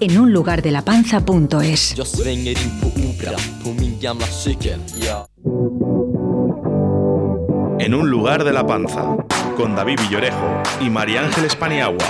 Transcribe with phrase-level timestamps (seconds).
[0.00, 1.94] enunlugarDeLaPanza.es.
[1.96, 4.80] Jag svänger in på Opera på min gamla cykel.
[5.00, 5.26] Ja.
[7.80, 9.16] en un lugar de la panza,
[9.56, 12.04] con David Villorejo y María Ángeles Paniagua.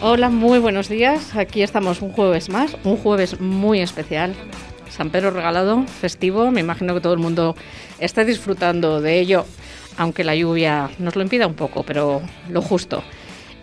[0.00, 1.36] Hola, muy buenos días.
[1.36, 4.34] Aquí estamos un jueves más, un jueves muy especial.
[4.88, 6.50] San Pedro regalado, festivo.
[6.50, 7.56] Me imagino que todo el mundo
[7.98, 9.44] está disfrutando de ello,
[9.98, 13.02] aunque la lluvia nos lo impida un poco, pero lo justo.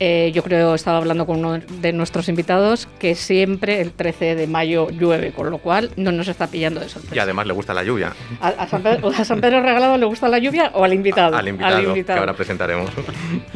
[0.03, 4.47] Eh, yo creo, estaba hablando con uno de nuestros invitados, que siempre el 13 de
[4.47, 7.15] mayo llueve, con lo cual no nos está pillando de sorpresa.
[7.15, 8.11] Y además le gusta la lluvia.
[8.41, 11.37] ¿A, a San Pedro, a San Pedro regalado le gusta la lluvia o al invitado?
[11.37, 12.89] Al invitado, que ahora presentaremos.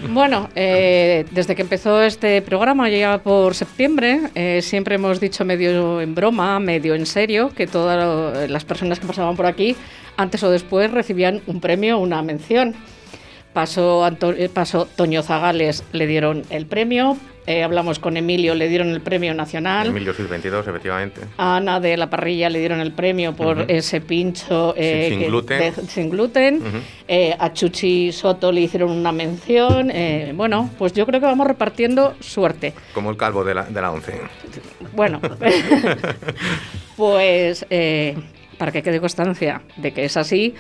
[0.08, 6.00] Bueno, eh, desde que empezó este programa, ya por septiembre, eh, siempre hemos dicho medio
[6.00, 9.76] en broma, medio en serio, que todas las personas que pasaban por aquí,
[10.16, 12.76] antes o después, recibían un premio, una mención.
[13.66, 17.16] Pasó, eh, pasó Toño Zagales, le dieron el premio.
[17.48, 19.88] Eh, hablamos con Emilio, le dieron el premio nacional.
[19.88, 21.22] Emilio Sil 22, efectivamente.
[21.38, 25.60] A Ana de la Parrilla le dieron el premio por ese pincho eh, Sin- gluten.
[25.74, 26.62] de- sin gluten.
[27.08, 29.90] Eh, a Chuchi Soto le hicieron una mención.
[30.34, 32.74] bueno, pues yo creo que vamos repartiendo suerte.
[32.94, 34.20] Como el calvo de la, de la 11.
[34.94, 35.22] Bueno,
[36.98, 37.66] pues
[38.58, 40.56] para que quede constancia de que es así,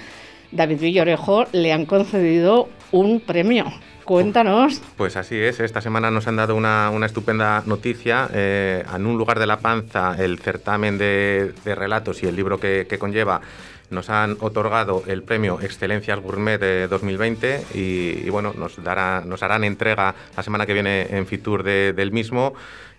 [0.51, 3.65] David Villorejo le han concedido un premio.
[4.05, 4.81] Cuéntanos.
[4.97, 8.29] Pues así es, esta semana nos han dado una, estupenda noticia.
[8.33, 12.88] eh, en un lugar de la panza, el certamen de, relatos y el libro que,
[12.99, 13.41] conlleva,
[13.89, 19.63] nos han otorgado el premio Excelencias Gourmet de 2020 y, bueno, nos, dará, nos harán
[19.63, 22.53] entrega la semana que viene en Fitur de- del mismo.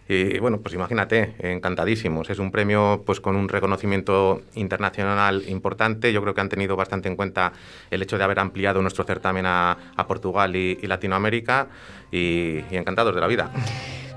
[0.08, 2.30] Y bueno, pues imagínate, encantadísimos.
[2.30, 6.12] Es un premio pues con un reconocimiento internacional importante.
[6.12, 7.52] Yo creo que han tenido bastante en cuenta
[7.90, 11.66] el hecho de haber ampliado nuestro certamen a, Portugal y, Latinoamérica
[12.12, 13.50] y, y encantados de la vida.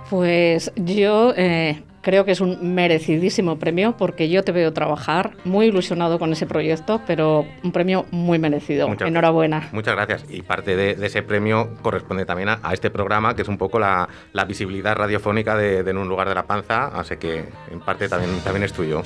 [0.10, 5.68] Pues yo eh, creo que es un merecidísimo premio porque yo te veo trabajar muy
[5.68, 8.88] ilusionado con ese proyecto, pero un premio muy merecido.
[8.88, 9.70] Muchas- Enhorabuena.
[9.72, 10.26] Muchas gracias.
[10.30, 13.58] Y parte de, de ese premio corresponde también a, a este programa, que es un
[13.58, 17.46] poco la, la visibilidad radiofónica de, de En un lugar de la panza, así que
[17.72, 19.02] en parte también, también es tuyo.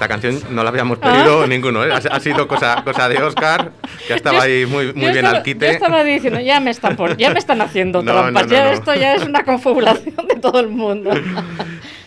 [0.00, 1.92] Esta canción no la habíamos pedido ninguno, ¿eh?
[1.92, 3.72] ha, ha sido cosa, cosa de Oscar,
[4.08, 4.46] que estaba Ah.
[4.48, 5.66] Yo- ahí muy, muy bien estaba, al quite.
[5.66, 8.54] Yo estaba diciendo, ya me están, por- ya me están haciendo No, trampas, no, no,
[8.54, 11.10] ya esto ya es una confabulación de todo el mundo.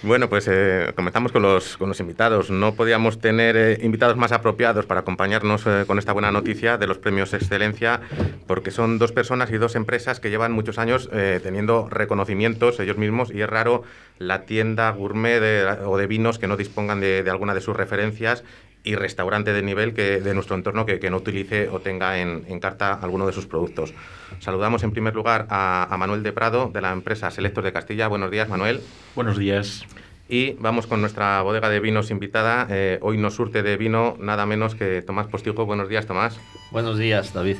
[0.05, 2.49] Bueno, pues eh, comenzamos con los, con los invitados.
[2.51, 6.87] No podíamos tener eh, invitados más apropiados para acompañarnos eh, con esta buena noticia de
[6.87, 8.01] los premios Excelencia,
[8.45, 11.09] porque son dos personas y dos empresas que llevan muchos años
[11.41, 13.83] teniendo reconocimientos ellos mismos y es raro
[14.27, 17.75] la tienda gourmet de- o de vinos que no dispongan de, de alguna de sus
[17.75, 18.43] referencias
[18.85, 22.43] y restaurante de nivel que, de nuestro entorno que, que no utilice o tenga en,
[22.49, 23.93] en carta alguno de sus productos.
[24.39, 28.07] Saludamos en primer lugar a, a Manuel de Prado de la empresa Selectos de Castilla.
[28.09, 28.81] Buenos días, Manuel.
[29.15, 29.85] Buenos días.
[30.27, 32.67] Y vamos con nuestra bodega de vinos invitada.
[32.69, 35.65] Eh, hoy nos surte de vino nada menos que Tomás Postigo.
[35.65, 36.39] Buenos días, Tomás.
[36.71, 37.57] Buenos días, David.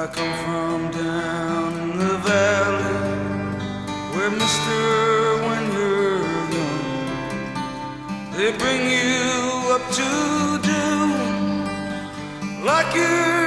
[0.00, 3.00] I come from down in the valley
[4.14, 4.82] where, mister,
[5.46, 6.22] when you're
[6.56, 6.86] young,
[8.30, 10.08] they bring you up to
[10.70, 10.84] do
[12.64, 13.37] like your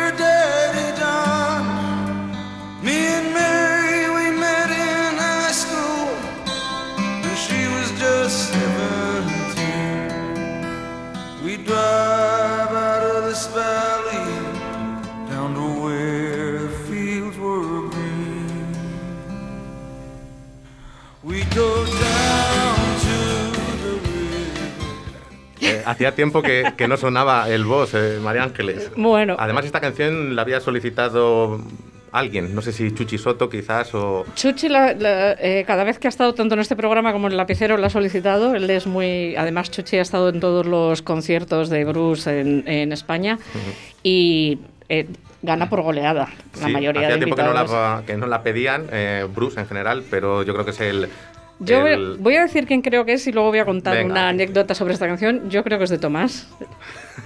[25.91, 28.91] hacía tiempo que, que no sonaba el voz, eh, María Ángeles.
[28.95, 29.35] Bueno.
[29.37, 31.59] Además, esta canción la había solicitado
[32.11, 32.53] alguien.
[32.53, 34.25] No sé si Chuchi Soto, quizás, o...
[34.35, 37.31] Chuchi, la- la- eh, cada vez que ha estado tanto en este programa como en
[37.33, 38.53] el lapicero, la ha solicitado.
[38.55, 39.35] Él es muy.
[39.37, 43.37] Además, Chuchi ha estado en todos los conciertos de Bruce en, en España.
[44.03, 44.59] Y
[44.89, 45.07] eh,
[45.41, 46.27] gana por goleada
[46.59, 47.71] la Sí, mayoría hacía de tiempo que no, invitados.
[47.71, 51.07] la, que no la pedían, eh, Bruce en general, pero yo creo que es el...
[51.65, 53.95] Yo voy- el- voy a decir quién creo que es y luego voy a contar
[53.97, 54.11] Venga.
[54.11, 55.49] una anécdota sobre esta canción.
[55.49, 56.47] Yo creo que es de Tomás.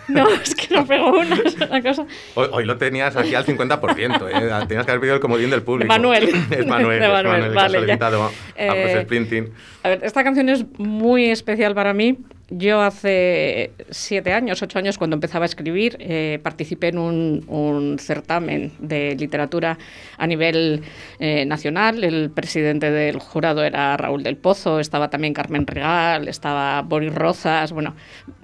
[0.08, 1.38] No, es que no pego una,
[1.68, 2.06] una cosa.
[2.36, 4.66] Hoy, hoy lo tenías aquí al 50%, ¿eh?
[4.68, 5.88] tenías que haber pedido el comodín del público.
[5.88, 6.24] Manuel.
[6.52, 9.48] es Manuel, De es Manuel, Manuel el que vale, ha solicitado a Eh.
[9.84, 12.18] A ver, esta canción es muy especial para mí.
[12.50, 18.72] Yo hace siete años, ocho años, cuando empezaba a escribir, eh, participé en un, certamen
[18.78, 19.80] de literatura
[20.20, 20.84] a nivel
[21.20, 22.04] eh, nacional.
[22.04, 27.72] El presidente del jurado era Raúl del Pozo, estaba también Carmen Regal, estaba Boris Rozas,
[27.72, 27.96] bueno,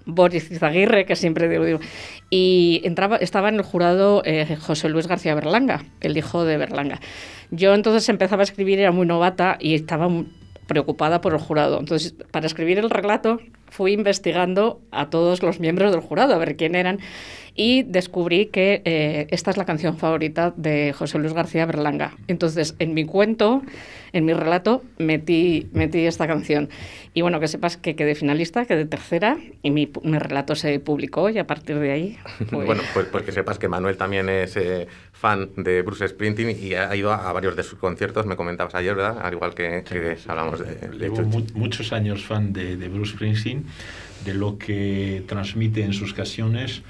[0.08, 1.80] Boris Izaguirre, que siempre digo.
[2.32, 2.82] Y
[3.20, 7.00] estaba en el jurado eh, José Luis García Berlanga, el hijo de Berlanga.
[7.52, 10.10] Yo entonces empezaba a escribir, era muy novata y estaba
[10.66, 11.80] preocupada por el jurado.
[11.80, 13.40] Entonces, para escribir el relato,
[13.72, 17.00] fui investigando a todos los miembros del jurado, a ver quién eran,
[17.56, 22.14] y descubrí que eh, esta es la canción favorita de José Luis García Berlanga.
[22.28, 23.62] Entonces, en mi cuento,
[24.14, 26.70] en mi relato, metí, metí esta canción.
[27.14, 31.30] Y bueno, que sepas que quedé finalista, quedé tercera, y mi, mi relato se publicó,
[31.30, 32.18] y a partir de ahí...
[32.50, 36.58] pues- Bueno, pues, pues que sepas que Manuel también es eh, fan de Bruce Springsteen
[36.62, 39.18] y ha ido a, a varios de sus conciertos, me comentabas ayer, ¿verdad?
[39.22, 43.66] Al igual que, que hablamos de, Llevo mu- muchos años fan de, de Bruce Springsteen,
[44.26, 46.82] de lo que transmite en sus canciones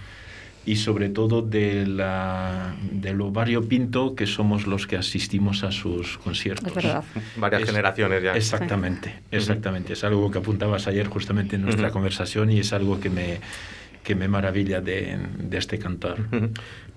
[0.66, 6.18] y sobre todo de, la, de lo variopinto que somos los que asistimos a sus
[6.20, 6.68] conciertos.
[6.68, 7.04] Es verdad.
[7.38, 8.36] Varias Es- generaciones ya.
[8.36, 9.94] Exactamente, exactamente.
[9.94, 13.40] Es algo que apuntabas ayer justamente en nuestra conversación y es algo que me,
[14.04, 16.18] que me maravilla de, de este cantor.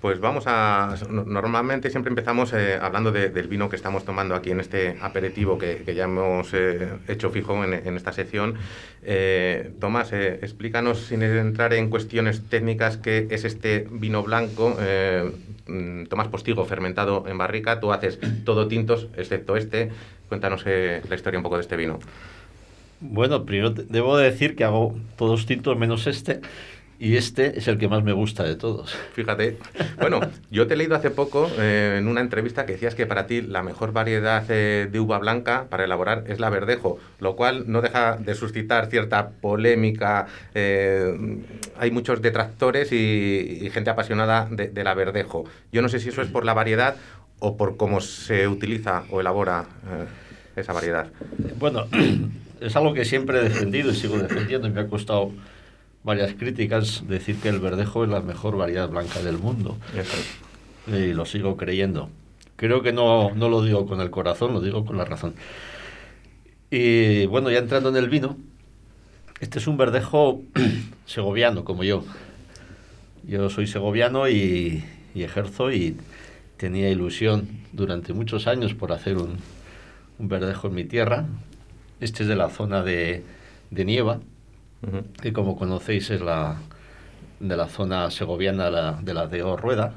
[0.01, 0.95] Pues vamos a...
[1.09, 4.97] no- Normalmente siempre empezamos eh, hablando de- del vino que estamos tomando aquí en este
[5.01, 8.55] aperitivo que, que ya hemos eh, hecho fijo en, en esta sección.
[9.03, 14.75] Eh, Tomás, eh, explícanos sin entrar en cuestiones técnicas qué es este vino blanco.
[14.79, 15.31] eh,
[15.67, 17.79] mm, Tomás Postigo, fermentado en barrica.
[17.79, 19.91] Tú haces todo tintos, excepto este.
[20.27, 21.99] Cuéntanos eh, la historia un poco de este vino.
[23.01, 26.39] Bueno, primero debo decir que hago todos tintos menos este.
[26.97, 28.95] Y este es el que más me gusta de todos.
[29.13, 29.57] Fíjate.
[29.99, 33.27] Bueno, yo te he leído hace poco eh, en una entrevista que decías que para
[33.27, 37.65] ti la mejor variedad eh, de uva blanca para elaborar es la verdejo, lo cual
[37.67, 40.27] no deja de suscitar cierta polémica.
[40.53, 41.43] eh,
[41.77, 45.43] hay muchos detractores y, y gente apasionada de, de la verdejo.
[45.73, 46.95] Yo no sé si eso es por la variedad
[47.39, 49.65] o por cómo se utiliza o elabora
[50.55, 51.07] esa variedad.
[51.59, 51.87] Bueno,
[52.61, 55.31] es algo que siempre he defendido y sigo defendiendo y me ha costado
[56.05, 59.75] varias críticas decir que el verdejo es la mejor variedad blanca del mundo.
[60.87, 62.09] Y lo sigo creyendo.
[62.55, 65.33] Creo que no, no lo digo con el corazón, lo digo con la razón.
[66.69, 68.37] Y bueno, ya entrando en el vino,
[69.39, 70.41] este es un verdejo
[71.07, 72.05] segoviano, como yo.
[73.23, 74.85] Yo soy segoviano y,
[75.15, 75.97] y ejerzo y
[76.57, 79.37] tenía ilusión durante muchos años por hacer un,
[80.19, 81.25] un verdejo en mi tierra.
[81.99, 83.23] Este es de la zona de,
[83.71, 84.19] de Nieva,
[84.87, 85.03] Ujú.
[85.21, 86.57] que como conocéis es la
[87.39, 89.93] de la zona segoviana la- de la de Rueda.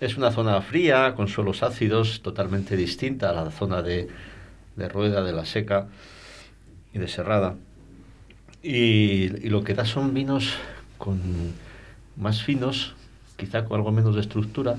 [0.00, 4.08] Es una zona fría, con suelos ácidos, totalmente distinta a la zona de,
[4.76, 5.88] de Rueda, de la Seca
[6.94, 7.56] y de Serrada.
[8.62, 10.54] Y, y lo que da son vinos
[10.98, 11.20] con
[12.16, 12.94] más finos,
[13.36, 14.76] quizá con algo menos de estructura,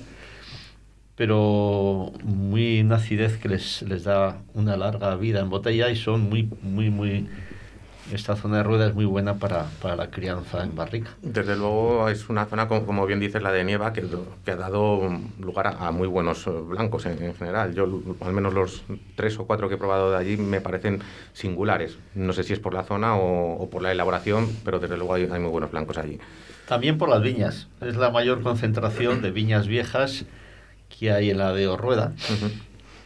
[1.15, 6.29] pero muy una acidez que les, les da una larga vida en botella y son
[6.29, 7.27] muy, muy, muy...
[8.11, 11.11] Esta zona de rueda es muy buena para, para la crianza en barrica.
[11.21, 14.03] Desde luego es una zona, como, como bien dices, la de Nieva, que,
[14.43, 17.73] que ha dado lugar a, a muy buenos eh, blancos en, en general.
[17.73, 17.87] Yo,
[18.19, 18.83] al menos los
[19.15, 21.01] tres o cuatro que he probado de allí, me parecen
[21.31, 21.97] singulares.
[22.13, 25.13] No sé si es por la zona o, o por la elaboración, pero desde luego
[25.13, 26.19] hay, hay muy buenos blancos allí.
[26.67, 27.69] También por las viñas.
[27.79, 30.25] Es la mayor concentración de viñas viejas
[30.89, 32.13] que hay en la de Orrueda.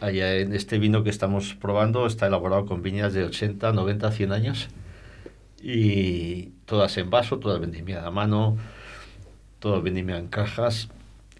[0.00, 4.32] Allá en este vino que estamos probando está elaborado con viñas de 80, 90, 100
[4.32, 4.68] años.
[5.68, 8.56] Y todas en vaso, todas vendimiadas a mano,
[9.58, 10.88] todas vendimiadas en cajas.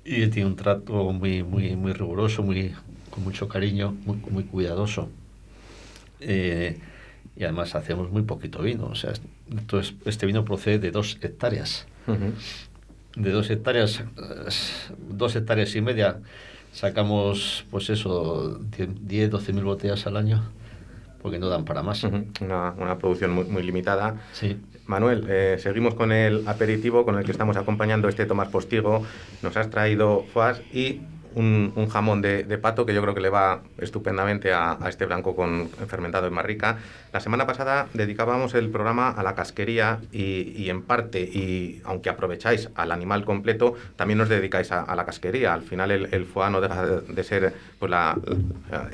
[0.05, 2.75] Y tiene un trato muy, muy, muy riguroso, muy,
[3.11, 5.09] con mucho cariño, muy, muy cuidadoso.
[6.19, 6.77] Eh,
[7.37, 8.87] y además hacemos muy poquito vino.
[8.87, 9.13] O sea,
[9.49, 12.33] entonces este vino procede de dos hectáreas Ujú.
[13.15, 14.03] de dos hectáreas,
[15.09, 16.19] dos hectáreas y media,
[16.73, 18.61] sacamos, pues eso,
[19.03, 20.43] 10, 12 mil botellas al año,
[21.27, 22.05] porque no dan para más.
[22.05, 24.15] Una, una producción muy, muy limitada.
[24.33, 24.59] Sí.
[24.87, 29.03] Manuel, eh, seguimos con el aperitivo con el que estamos acompañando este Tomás Postigo.
[29.43, 31.01] Nos has traído Foas y
[31.37, 35.37] un, un jamón de, pato que yo creo que le va estupendamente a, este blanco
[35.37, 36.79] con fermentado en barrica.
[37.13, 42.71] La semana pasada dedicábamos el programa a la casquería y, en parte, y aunque aprovecháis
[42.75, 45.53] al animal completo, también os dedicáis a, la casquería.
[45.53, 48.17] Al final el, el foie no deja de, ser pues, la,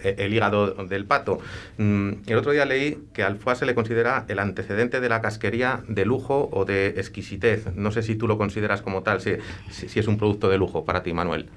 [0.03, 1.39] eh, el hígado del pato.
[1.79, 5.21] Mm, El otro día leí que al foie se le considera el antecedente de la
[5.21, 7.73] casquería de lujo o de exquisitez.
[7.77, 9.37] No sé si tú lo consideras como tal, si,
[9.71, 11.49] si es un producto de lujo para ti, Manuel.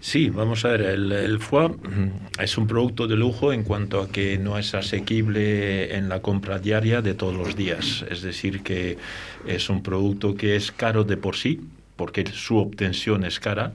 [0.00, 4.00] Sí, vamos a ver, el, el foie mm, es un producto de lujo en cuanto
[4.02, 8.04] a que no es asequible en la compra diaria de todos los días.
[8.10, 8.98] Es decir, que
[9.46, 11.60] es un producto que es caro de por sí,
[11.96, 13.72] porque su obtención es cara.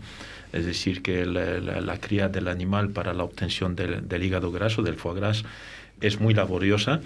[0.54, 4.52] Es decir, que la, la- la cría del animal para la obtención del, del hígado
[4.52, 5.44] graso, del foie gras,
[6.02, 7.00] es muy laboriosa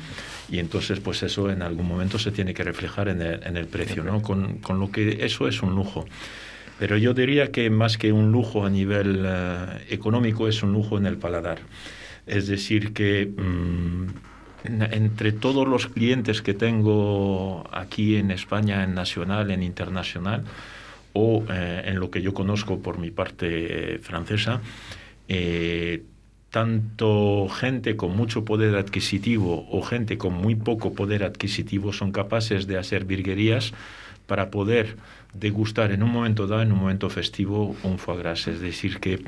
[0.52, 3.66] y entonces pues eso en algún momento se tiene que reflejar en el, en el
[3.68, 4.22] precio, ¿no?
[4.22, 6.06] Con, con lo que eso es un lujo.
[6.82, 10.98] Pero yo diría que más que un lujo a nivel eh, económico es un lujo
[10.98, 11.60] en el paladar.
[12.26, 14.08] Es decir, que mm,
[14.64, 20.44] en- entre todos los clientes que tengo aquí en España, en nacional, en internacional,
[21.14, 23.46] o eh, en lo que yo conozco por mi parte
[23.96, 24.60] eh, francesa,
[25.28, 26.02] eh,
[26.50, 32.66] tanto gente con mucho poder adquisitivo o gente con muy poco poder adquisitivo son capaces
[32.66, 33.72] de hacer virguerías
[34.32, 34.96] para poder
[35.34, 38.48] degustar en un momento dado, en un momento festivo, un foie gras.
[38.48, 39.20] Es decir, que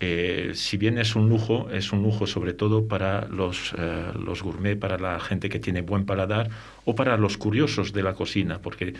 [0.00, 4.42] eh, si bien es un lujo, es un lujo sobre todo para los, eh, los
[4.42, 6.50] gourmet, para la gente que tiene buen paladar
[6.84, 8.94] o para los curiosos de la cocina, porque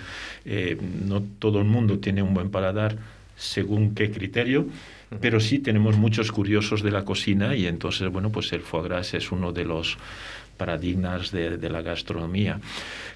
[0.44, 2.94] eh, no todo el mundo tiene un buen paladar
[3.34, 4.66] según qué criterio,
[5.20, 9.12] pero sí tenemos muchos curiosos de la cocina y entonces, bueno, pues el foie gras
[9.14, 9.98] es uno de los
[10.56, 12.60] paradigmas de, de la gastronomía.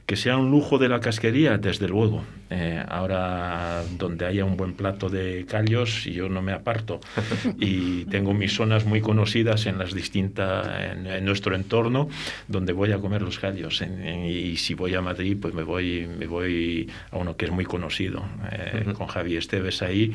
[0.07, 2.23] Que sea un lujo de la casquería, desde luego.
[2.49, 7.01] Eh, ahora, donde haya un buen plato de callos, yo no me aparto.
[7.59, 12.09] Y tengo mis zonas muy conocidas en las distintas, en, en nuestro entorno,
[12.47, 13.83] donde voy a comer los callos.
[13.83, 17.47] En- en- y si voy a Madrid, pues me voy, me voy a uno que
[17.47, 18.93] es muy conocido, eh, Ujú.
[18.95, 20.13] con Javi Esteves ahí,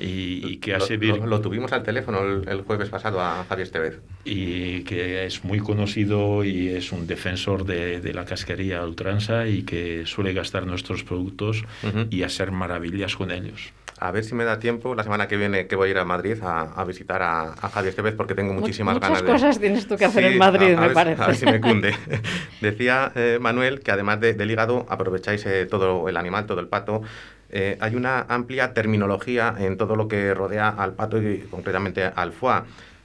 [0.00, 3.44] y, y que hace Lo, lo- lo tuvimos al teléfono el, el jueves pasado a
[3.46, 4.00] Javier Estevez.
[4.24, 8.82] y que es muy conocido y es un defensor de, de la casquería a
[9.18, 12.06] ultranza y que suele gastar nuestros productos Ujú.
[12.10, 13.72] y hacer maravillas con ellos.
[14.00, 16.04] A ver si me da tiempo la semana que viene que voy a ir a
[16.04, 19.32] Madrid a, a visitar a, a Javier Estevez porque tengo Mu- muchísimas muchas ganas de...
[19.32, 21.22] cosas tienes tú que hacer Sí, en Madrid, a- a me ver- parece.
[21.22, 21.94] A ver si me cunde.
[22.60, 26.68] Decía eh, Manuel que además de- del hígado aprovecháis eh, todo el animal, todo el
[26.68, 27.02] pato.
[27.50, 32.32] Eh, hay una amplia terminología en todo lo que rodea al pato y concretamente al
[32.32, 32.60] foie.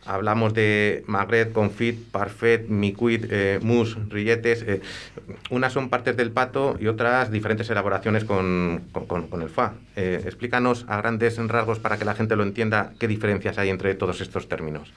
[0.06, 4.64] Hablamos de magret, confit, parfait, micuit, eh, mousse, rilletes.
[4.68, 4.82] eh,
[5.50, 9.70] unas son partes del pato y otras diferentes elaboraciones con, con- con- el foie.
[9.96, 13.96] Eh, explícanos a grandes rasgos para que la gente lo entienda qué diferencias hay entre
[13.96, 14.92] todos estos términos.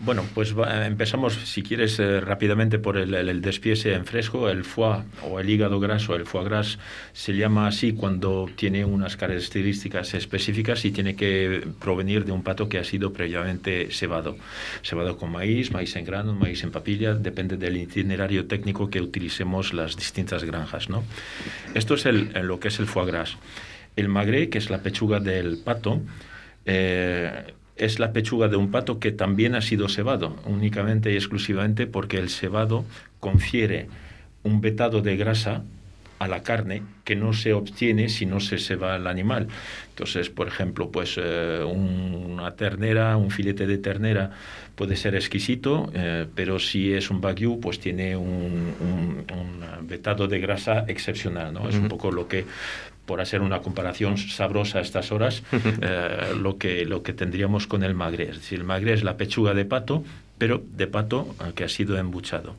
[0.00, 0.52] Bueno, pues
[0.84, 4.50] empezamos, si quieres, eh, rápidamente por el, el, despiece en fresco.
[4.50, 6.78] El foie o el hígado graso, el foie gras,
[7.12, 12.68] se llama así cuando tiene unas características específicas y tiene que provenir de un pato
[12.68, 14.36] que ha sido previamente cebado.
[14.82, 19.72] Cebado con maíz, maíz en grano, maíz en papilla, depende del itinerario técnico que utilicemos
[19.72, 20.90] las distintas granjas.
[20.90, 21.04] ¿no?
[21.72, 23.36] Esto es el, lo que es el foie gras.
[23.94, 26.02] El magre, que es la pechuga del pato,
[26.66, 31.86] eh, es la pechuga de un pato que también ha sido cebado, únicamente y exclusivamente
[31.86, 32.84] porque el cebado
[33.20, 33.88] confiere
[34.42, 35.62] un vetado de grasa
[36.20, 39.48] a la carne que no se obtiene si no se ceba el animal.
[39.90, 44.30] Entonces, por ejemplo, pues eh, un- una ternera, un filete de ternera
[44.76, 50.28] puede ser exquisito, eh, pero si es un wagyu, pues tiene un, un- un vetado
[50.28, 51.68] de grasa excepcional, ¿no?
[51.68, 52.44] Es un poco lo que
[53.06, 57.82] por hacer una comparación sabrosa a estas horas, eh, lo, que, lo que tendríamos con
[57.82, 58.30] el magre.
[58.30, 60.04] Es decir, el magre es la pechuga de pato,
[60.38, 62.56] pero de pato eh, que ha sido embuchado.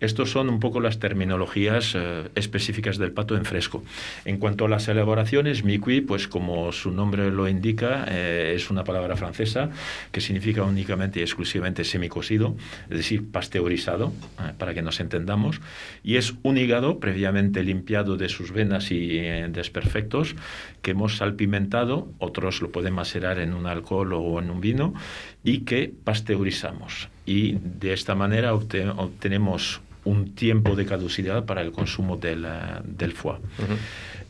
[0.00, 3.82] Estos son un poco las terminologías eh, específicas del pato en fresco.
[4.24, 8.84] En cuanto a las elaboraciones, miqui, pues como su nombre lo indica, eh, es una
[8.84, 9.70] palabra francesa
[10.12, 12.56] que significa únicamente y exclusivamente semicocido,
[12.90, 15.60] es decir, pasteurizado, eh, para que nos entendamos,
[16.02, 20.36] y es un hígado previamente limpiado de sus venas y desperfectos
[20.82, 24.94] que hemos salpimentado, otros lo pueden macerar en un alcohol o en un vino,
[25.42, 27.08] y que pasteurizamos.
[27.24, 32.46] Y de esta manera obte- obtenemos un tiempo de caducidad para el consumo del,
[32.84, 33.36] del foie.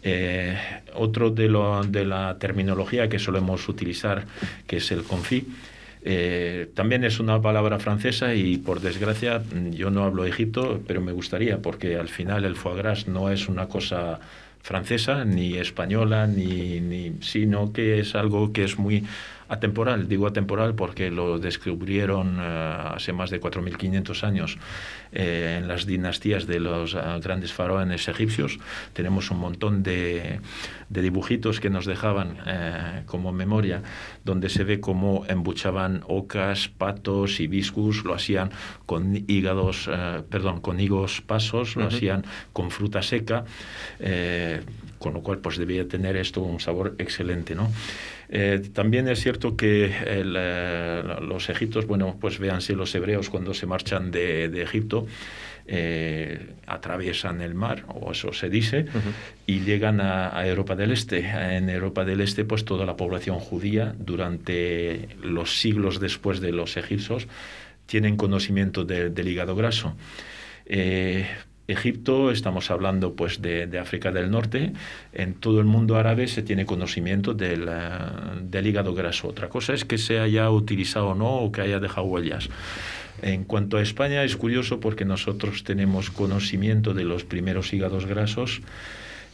[0.03, 0.57] Eh,
[0.95, 4.25] otro de, lo- de la terminología que solemos utilizar,
[4.67, 5.47] que es el confit,
[6.09, 9.43] eh, también es una palabra francesa y por desgracia
[9.73, 13.49] yo no hablo egipto, pero me gustaría porque al final el foie gras no es
[13.49, 14.21] una cosa
[14.63, 19.05] francesa ni española, ni, ni, sino que es algo que es muy
[19.49, 20.09] atemporal.
[20.09, 22.43] Digo atemporal porque lo descubrieron eh,
[22.95, 24.59] hace más de 4.500 años
[25.13, 28.59] eh, en las dinastías de los eh, grandes faraones egipcios.
[28.93, 30.41] Tenemos un montón de,
[30.89, 33.83] de dibujitos que nos dejaban eh, como memoria,
[34.25, 38.51] donde se ve cómo embuchaban ocas, patos, hibiscus, lo hacían
[38.85, 43.45] con hígados, eh, perdón, con higos pasos, lo hacían con fruta seca,
[44.99, 47.71] con lo cual pues debía tener esto un sabor excelente, ¿no?
[48.29, 53.55] Eh, también es cierto que el, eh, los egiptos, bueno, pues véanse los hebreos cuando
[53.55, 55.07] se marchan de, de Egipto,
[55.69, 58.87] eh, atraviesan el mar, o eso se dice,
[59.47, 61.19] y llegan a, a Europa del Este.
[61.29, 66.77] En Europa del Este, pues toda la población judía, durante los siglos después de los
[66.77, 67.27] egipcios,
[67.87, 69.97] tienen conocimiento de- del hígado graso.
[70.67, 71.27] Eh,
[71.69, 74.73] Egipto, estamos hablando pues de, África del Norte,
[75.13, 77.89] en todo el mundo árabe se tiene conocimiento del, eh,
[78.43, 79.29] del hígado graso.
[79.29, 82.49] Otra cosa es que se haya utilizado o no o que haya dejado huellas.
[83.23, 88.61] En cuanto a España es curioso porque nosotros tenemos conocimiento de los primeros hígados grasos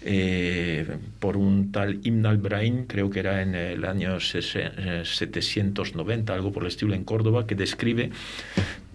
[0.05, 0.87] eh,
[1.21, 6.51] por un tal Ibn al-Brahim, creo que era en el año sese- eh, 790, algo
[6.53, 8.11] por el estilo, en Córdoba, que describe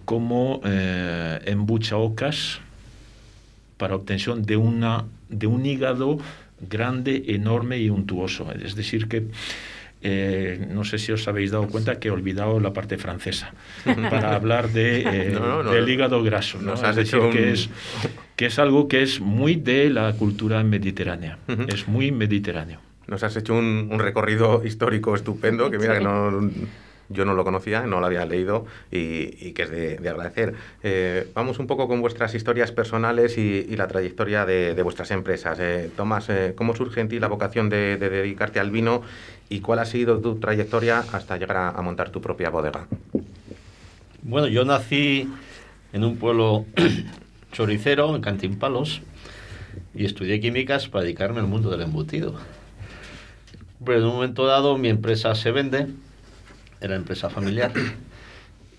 [0.04, 2.60] cómo eh, embucha ocas
[3.78, 6.18] para obtención de, una, de un hígado
[6.60, 8.52] grande, enorme y untuoso.
[8.52, 9.24] Es decir, que
[10.00, 13.52] eh, no sé si os habéis dado cuenta que he olvidado la parte francesa
[13.84, 15.70] para hablar de, eh, No, no, no.
[15.72, 16.58] del hígado graso.
[16.60, 16.72] ¿no?
[16.72, 17.70] Nos has Es decir, hecho que, un- es,
[18.36, 21.38] que es algo que es muy de la cultura mediterránea.
[21.48, 21.62] Ujú.
[21.68, 22.80] Es muy mediterráneo.
[23.08, 26.50] Nos has hecho un, un recorrido histórico estupendo, que mira que no,
[27.08, 30.54] yo no lo conocía, no lo había leído y, y que es de, de agradecer.
[30.82, 35.10] Eh, vamos un poco con vuestras historias personales y, y la trayectoria de, de vuestras
[35.10, 35.58] empresas.
[35.60, 39.02] Eh, Tomás, eh, ¿cómo surge en ti la vocación de, de dedicarte al vino
[39.48, 42.86] y cuál ha sido tu trayectoria hasta llegar a, a montar tu propia bodega?
[44.22, 45.28] Bueno, yo nací
[45.92, 46.66] en un pueblo
[47.52, 49.00] choricero, en Cantimpalos,
[49.94, 52.34] y estudié químicas para dedicarme al mundo del embutido.
[53.84, 55.86] Pero en un momento dado mi empresa se vende,
[56.80, 57.72] era empresa familiar,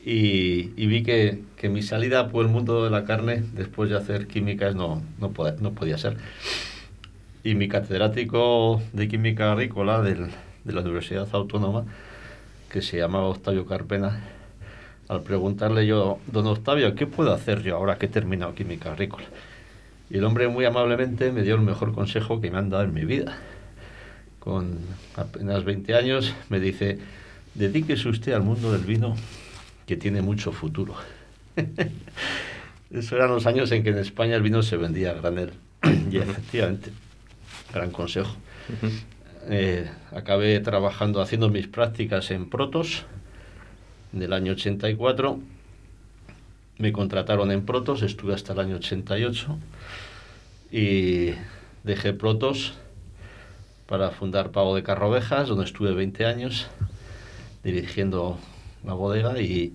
[0.05, 3.97] y, y vi que, que mi salida por el mundo de la carne, después de
[3.97, 6.17] hacer químicas, no, no, podía, no podía ser.
[7.43, 10.27] Y mi catedrático de química agrícola del-
[10.63, 11.85] de la Universidad Autónoma,
[12.69, 14.21] que se llamaba Octavio Carpena,
[15.07, 19.25] al preguntarle yo, don Octavio, ¿qué puedo hacer yo ahora que he terminado química agrícola?
[20.09, 22.93] Y el hombre muy amablemente me dio el mejor consejo que me han dado en
[22.93, 23.37] mi vida.
[24.39, 24.77] Con
[25.15, 26.99] apenas 20 años me dice,
[27.55, 29.15] dedíquese usted al mundo del vino,
[29.85, 30.95] que tiene mucho futuro.
[32.91, 35.51] Eso eran los años en que en España el vino se vendía a granel.
[36.11, 36.91] y efectivamente,
[37.73, 38.35] gran consejo.
[39.47, 43.05] Eh, acabé trabajando, haciendo mis prácticas en Protos
[44.13, 45.39] en el año 84.
[46.77, 49.57] Me contrataron en Protos, estuve hasta el año 88
[50.71, 51.31] y
[51.83, 52.73] dejé Protos
[53.85, 56.67] para fundar Pago de Carrovejas, donde estuve 20 años
[57.63, 58.37] dirigiendo
[58.85, 59.73] la bodega y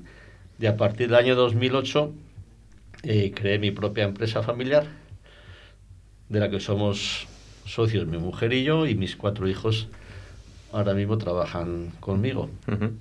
[0.59, 2.13] de a partir del año 2008
[3.03, 4.87] eh, creé mi propia empresa familiar
[6.29, 7.27] de la que somos
[7.67, 9.89] socios mi mujer y yo y mis cuatro hijos
[10.73, 12.51] ahora mismo trabajan conmigo.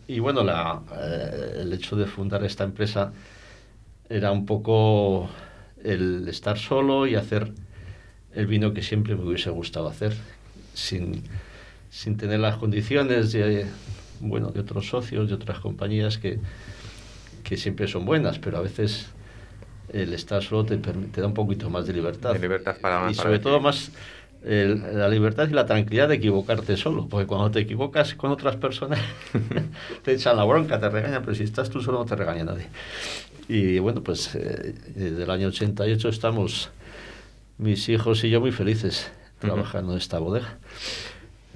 [0.07, 3.11] Y bueno, la, eh, el hecho de fundar esta empresa
[4.09, 5.27] era un poco
[5.83, 7.51] el estar solo y hacer
[8.35, 10.13] el vino que siempre me hubiese gustado hacer,
[10.73, 11.23] sin,
[11.89, 13.65] sin tener las condiciones de,
[14.29, 16.39] bueno, de otros socios, de otras compañías que,
[17.43, 19.07] que siempre son buenas, pero a veces
[19.91, 22.33] el estar solo te, te da un poquito más de libertad.
[22.33, 23.91] De libertad para- Y para sobre todo más
[24.43, 28.55] el- la libertad y la tranquilidad de equivocarte solo, porque cuando te equivocas con otras
[28.57, 28.99] personas
[30.03, 32.67] te echan la bronca, te regañan, pero si estás tú solo no te regaña nadie.
[33.49, 36.69] Y bueno, pues eh, desde el año 88 estamos
[37.57, 40.57] mis hijos y yo muy felices trabajando en esta bodega.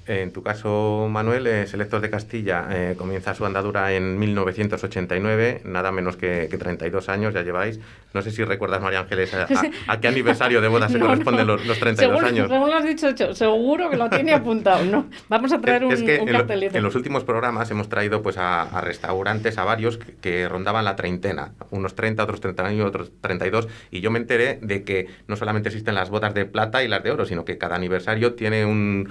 [0.07, 5.91] En tu caso, Manuel, eh, Selectos de Castilla eh, comienza su andadura en 1989, nada
[5.91, 7.79] menos que, que 32 años ya lleváis.
[8.13, 11.07] No sé si recuerdas, María Ángeles, a, a- a qué aniversario de boda se No,
[11.07, 11.57] corresponden no.
[11.57, 12.49] los, los 32 según, años.
[12.49, 15.07] Según lo has dicho, Cho, seguro que lo tiene apuntado, ¿no?
[15.27, 16.77] Vamos a traer un, es que un en, lo- cartelito.
[16.77, 20.85] en los últimos programas hemos traído pues a, a restaurantes, a varios que, que rondaban
[20.85, 25.07] la treintena, unos 30, otros 30 y otros 32, y yo me enteré de que
[25.27, 28.35] no solamente existen las bodas de plata y las de oro, sino que cada aniversario
[28.35, 29.09] tiene un,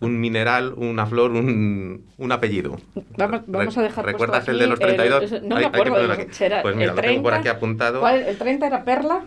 [0.00, 2.78] un mineral, una flor, un, un apellido.
[3.16, 5.24] Vamos, vamos a dejar ¿Recuerdas el de los 32?
[5.24, 6.12] ese- no Hay- me hay que acuerdo.
[6.12, 6.26] aquí.
[6.32, 7.50] será Pues mira, el lo tengo por 30.
[7.50, 8.00] aquí apuntado.
[8.00, 8.22] ¿Cuál?
[8.22, 9.24] ¿El 30 era perla?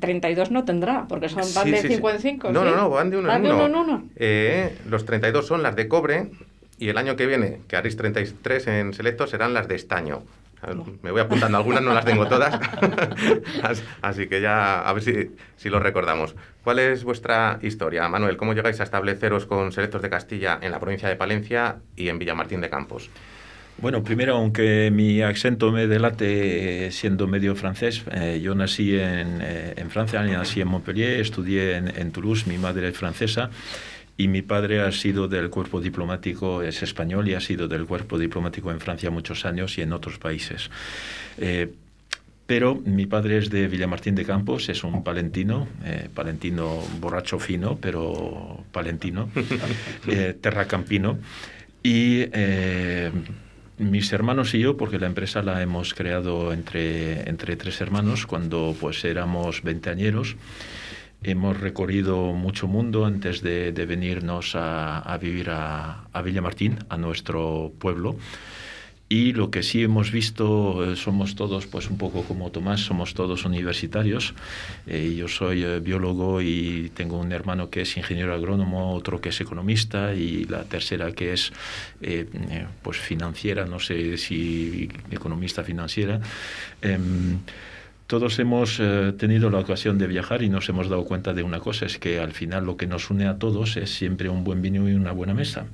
[0.00, 1.94] 32 no tendrá, porque son, van Sí, de sí, sí.
[1.94, 2.52] 5 en 5.
[2.52, 3.64] No, no, no, van de uno Van en de uno.
[3.66, 4.08] uno en uno.
[4.16, 6.30] Eh, los 32 son las de cobre
[6.80, 10.22] Y el año que viene, que haréis 33 en selecto, serán las de estaño.
[11.02, 12.54] Me voy apuntando algunas, no las tengo todas.
[13.62, 16.34] As- Así que ya a ver si, si lo recordamos.
[16.64, 18.36] ¿Cuál es vuestra historia, Manuel?
[18.36, 22.18] ¿Cómo llegáis a estabbleceros con Selectos de Castilla en la provincia de Palencia y en
[22.18, 23.08] Villamartín de Campos?
[23.80, 29.38] Bueno, primero, aunque mi acento me delate eh, siendo medio francés, eh, yo nací en,
[29.40, 33.50] eh, en Francia, nací en Montpellier, estudié en, en Toulouse, mi madre es francesa
[34.18, 38.18] y mi padre ha sido del cuerpo diplomático, es español y ha sido del cuerpo
[38.18, 40.70] diplomático en Francia muchos años y en otros países.
[41.38, 41.72] Eh,
[42.48, 47.76] pero mi padre es de Villamartín de Campos, es un palentino, eh, palentino borracho fino,
[47.76, 49.28] pero palentino,
[50.08, 51.18] eh, terracampino.
[51.82, 53.12] Y eh,
[53.76, 58.74] mis hermanos y yo, porque la empresa la hemos creado entre, entre tres hermanos cuando
[58.80, 60.36] pues éramos veinteañeros,
[61.22, 66.96] hemos recorrido mucho mundo antes de, de venirnos a, a vivir a, a Villamartín, a
[66.96, 68.16] nuestro pueblo.
[69.10, 73.14] Y lo que sí hemos visto, eh, somos todos, pues un poco como Tomás, somos
[73.14, 74.34] todos universitarios.
[74.86, 79.30] Eh, yo soy eh, biólogo y tengo un hermano que es ingeniero agrónomo, otro que
[79.30, 81.54] es economista y la tercera que es
[82.02, 86.20] eh, eh, pues financiera, no sé si economista financiera.
[88.08, 91.60] Todos hemos eh, tenido la ocasión de viajar y nos hemos dado cuenta de una
[91.60, 94.62] cosa, es que al final lo que nos une a todos es siempre un buen
[94.62, 95.66] vino y una buena mesa.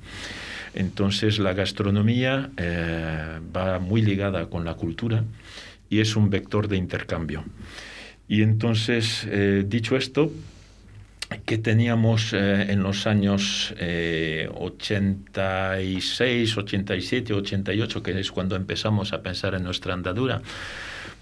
[0.75, 5.23] Entonces la gastronomía eh, va muy ligada con la cultura
[5.89, 7.45] y es un vector de intercambio.
[8.27, 10.33] Y entonces, eh, dicho esto,
[11.47, 19.55] que teníamos en los años eh, 86, 87, 88, que es cuando empezamos a pensar
[19.55, 20.43] en nuestra andadura,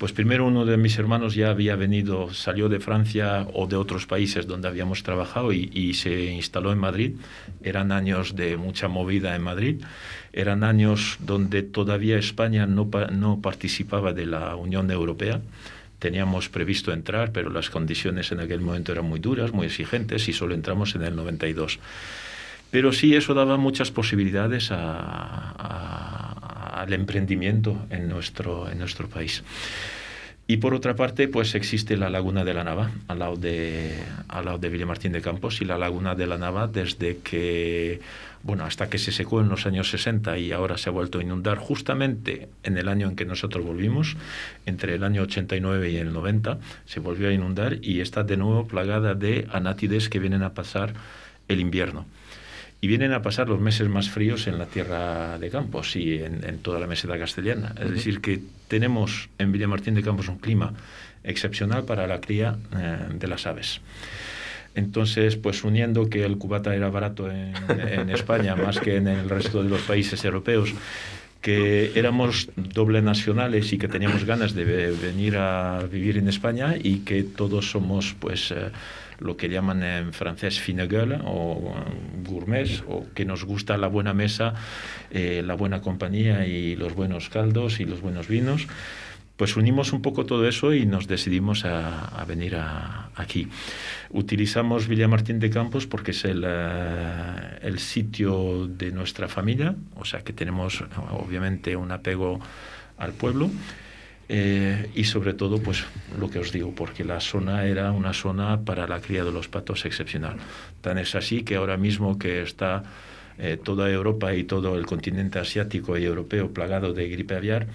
[0.03, 4.05] pues primero uno de mis hermanos ya había venido, salió de Francia o de otros
[4.05, 7.13] países donde habíamos trabajado y, se instaló en Madrid.
[7.63, 9.81] Eran años de mucha movida en Madrid.
[10.33, 15.41] Eran años donde todavía España no, pa- no participaba de la Unión Europea.
[16.01, 20.33] Teníamos previsto entrar, pero las condiciones en aquel momento eran muy duras, muy exigentes y
[20.33, 21.79] solo entramos en el 92.
[22.73, 26.32] Pero sí, eso daba muchas posibilidades a-
[26.73, 29.43] al emprendimiento en nuestro, en nuestro país.
[30.47, 33.97] Y por otra parte, pues existe la Laguna de la Nava, al lado de,
[34.29, 38.01] al lado de Villamartín de Campos, y la Laguna de la Nava desde que,
[38.43, 41.23] bueno, hasta que se secó en los años 60 y ahora se ha vuelto a
[41.23, 44.17] inundar justamente en el año en que nosotros volvimos,
[44.67, 48.67] entre el año 89 y el 90, se volvió a inundar y está de nuevo
[48.67, 50.93] plagada de anátides que vienen a pasar
[51.49, 52.05] el invierno.
[52.83, 56.45] Y vienen a pasar los meses más fríos en la tierra de Campos y en,
[56.45, 57.75] en toda la meseta castellana.
[57.81, 60.75] Es decir, que tenemos en Villamartín de Campos un clima
[61.23, 63.81] excepcional para la cría eh, de las aves.
[64.75, 69.29] Entonces, pues uniendo que el cubata era barato en, en España más que en el
[69.31, 70.75] resto de los países europeos,
[71.41, 76.75] que éramos doble nacionales y que teníamos ganas de ve- venir a vivir en España
[76.81, 78.71] y que todos somos pues eh,
[79.23, 83.87] lo que llaman en francés fine gueule o eh, gourmets o que nos gusta la
[83.89, 84.55] buena mesa,
[85.11, 88.67] eh, la buena compañía y los buenos caldos y los buenos vinos.
[89.37, 93.49] Pues unimos un poco todo eso y nos decidimos a, a venir a- aquí.
[94.11, 100.21] Utilizamos Villamartín de Campos porque es el, eh, el sitio de nuestra familia, o sea
[100.21, 102.41] que tenemos obviamente un apego
[102.99, 103.51] al pueblo.
[104.35, 105.85] Eh, y sobre todo, pues
[106.19, 109.49] lo que os digo, porque la zona era una zona para la cría de los
[109.49, 110.39] patos excepcional.
[110.81, 112.83] Tan es así que ahora mismo que está
[113.37, 117.67] eh, toda Europa y todo el continente asiático y europeo plagado de gripe aviar,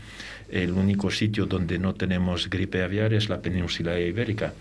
[0.52, 4.54] el único sitio donde no tenemos gripe aviar es la península ibérica.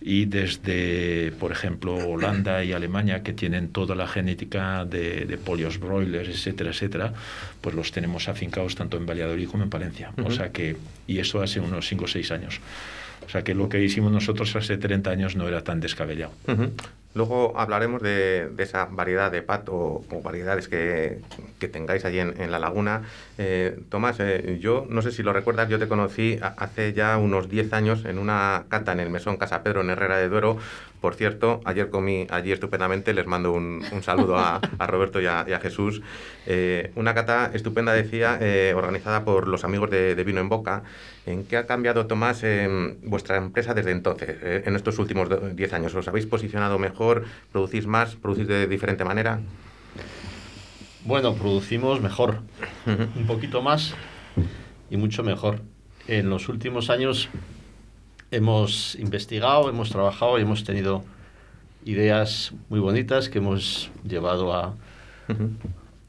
[0.00, 5.78] Y desde, por ejemplo, Holanda y Alemania, que tienen toda la genética de, de polios
[5.80, 7.12] broilers, etcétera, etcétera,
[7.60, 10.12] pues los tenemos afincados tanto en Valladolid como en Palencia.
[10.18, 10.30] O Ujú.
[10.32, 12.60] sea que, y eso hace unos 5 o 6 años.
[13.26, 16.32] O sea que lo que hicimos nosotros hace 30 años no era tan descabellado.
[16.46, 16.70] Ujú.
[17.16, 21.22] Luego hablaremos de, esa variedad de pato o variedades que,
[21.72, 23.04] tengáis allí en, la laguna.
[23.38, 27.48] Eh, Tomás, eh, yo no sé si lo recuerdas, yo te conocí hace ya unos
[27.48, 30.58] 10 años en una cata en el Mesón Casa Pedro en Herrera de Duero.
[31.00, 36.02] Por cierto, ayer comí allí estupendamente, les mando un, saludo a, Roberto y a, Jesús.
[36.44, 38.38] Eh, una cata estupenda, decía,
[38.74, 40.82] organizada por los amigos de Vino en Boca.
[41.26, 45.40] ¿En qué ha cambiado, Tomás, eh, vuestra empresa desde entonces, eh, en estos últimos do-
[45.50, 45.92] 10 años?
[45.94, 47.24] ¿Os habéis posicionado mejor?
[47.50, 48.14] ¿Producís más?
[48.14, 49.40] ¿Producís de diferente manera?
[51.04, 52.40] Bueno, producimos mejor,
[52.86, 53.92] un poquito más
[54.90, 55.60] y mucho mejor.
[56.06, 57.28] En los últimos años
[58.30, 61.04] hemos investigado, hemos trabajado y hemos tenido
[61.84, 64.74] ideas muy bonitas que hemos llevado a,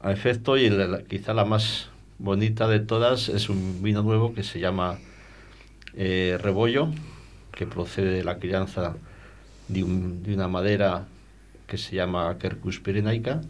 [0.00, 4.42] a efecto y la- quizá la más bonita de todas es un vino nuevo que
[4.42, 4.98] se llama
[5.94, 6.88] eh, Rebollo,
[7.52, 8.96] que procede de la crianza
[9.68, 11.06] de, un- de una madera
[11.66, 13.40] que se llama Quercus pirenaica.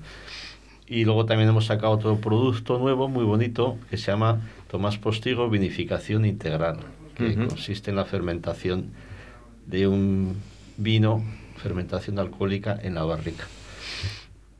[0.87, 5.51] Y luego también hemos sacado otro producto nuevo, muy bonito, que se llama Tomás Postigo
[5.51, 6.79] Vinificación Integral,
[7.17, 8.91] que consiste en la fermentación
[9.67, 10.37] de un
[10.79, 11.23] vino,
[11.59, 13.45] fermentación alcohólica en la barrica.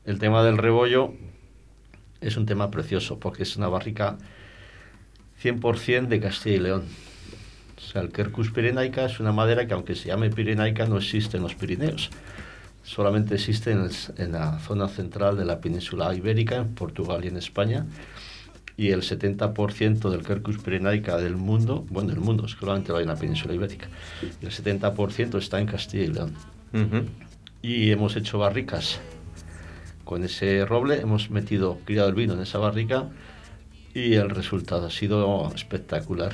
[0.05, 1.13] El tema del rebollo
[2.21, 4.17] es un tema precioso, porque es una barrica
[5.41, 6.83] 100% de Castilla y León.
[7.79, 11.37] O sea, el Quercus pirenaica es una madera que aunque se llame pirenaica no existe
[11.37, 12.09] en los Pirineos.
[12.83, 17.29] Solamente existe en, el en la zona central de la península ibérica, en Portugal y
[17.29, 17.85] en España.
[18.77, 23.09] Y el 70% del Quercus pirenaica del mundo, bueno, del mundo, solamente lo hay en
[23.09, 23.89] la península ibérica,
[24.41, 26.33] y el 70% está en Castilla y León.
[27.61, 29.01] Y hemos hecho barricas
[30.05, 33.09] con ese roble, hemos metido, criado el vino en esa barrica
[33.93, 36.33] y el resultado ha sido espectacular,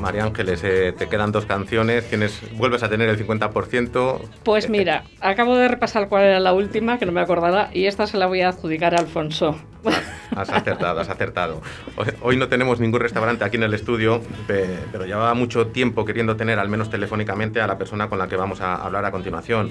[0.00, 4.20] María Ángeles, eh, te quedan dos canciones, tienes, vuelves a tener el 50%.
[4.42, 8.06] Pues mira, acabo de repasar cuál era la última, que no me acordaba, y esta
[8.06, 9.56] se la voy a adjudicar a Alfonso.
[10.36, 11.60] Has acertado, has acertado.
[12.22, 16.36] Hoy, no tenemos ningún restaurante aquí en el estudio, pe- pero llevaba mucho tiempo queriendo
[16.36, 19.70] tener, al menos telefónicamente, a la persona con la que vamos a hablar a continuación.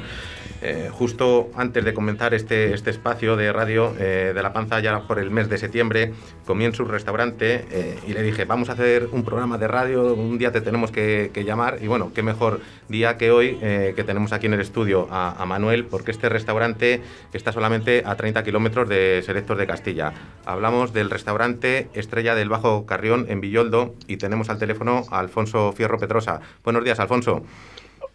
[0.62, 5.02] Eh, justo antes de comenzar este, este espacio de radio eh, de La Panza, ya
[5.08, 6.14] por el mes de septiembre,
[6.46, 10.14] comí en su restaurante eh, y le dije, vamos a hacer un programa de radio,
[10.14, 11.78] un día te tenemos que, llamar.
[11.82, 15.42] Y bueno, qué mejor día que hoy eh, que tenemos aquí en el estudio a,
[15.42, 19.99] a Manuel, porque este restaurante está solamente a 30 kilómetros de Selectos de Castilla.
[20.46, 25.74] Hablamos del restaurante Estrella del Bajo Carrión en Villoldo y tenemos al teléfono a Alfonso
[25.74, 26.42] Fierro Petrosa.
[26.64, 27.44] Buenos días, Alfonso.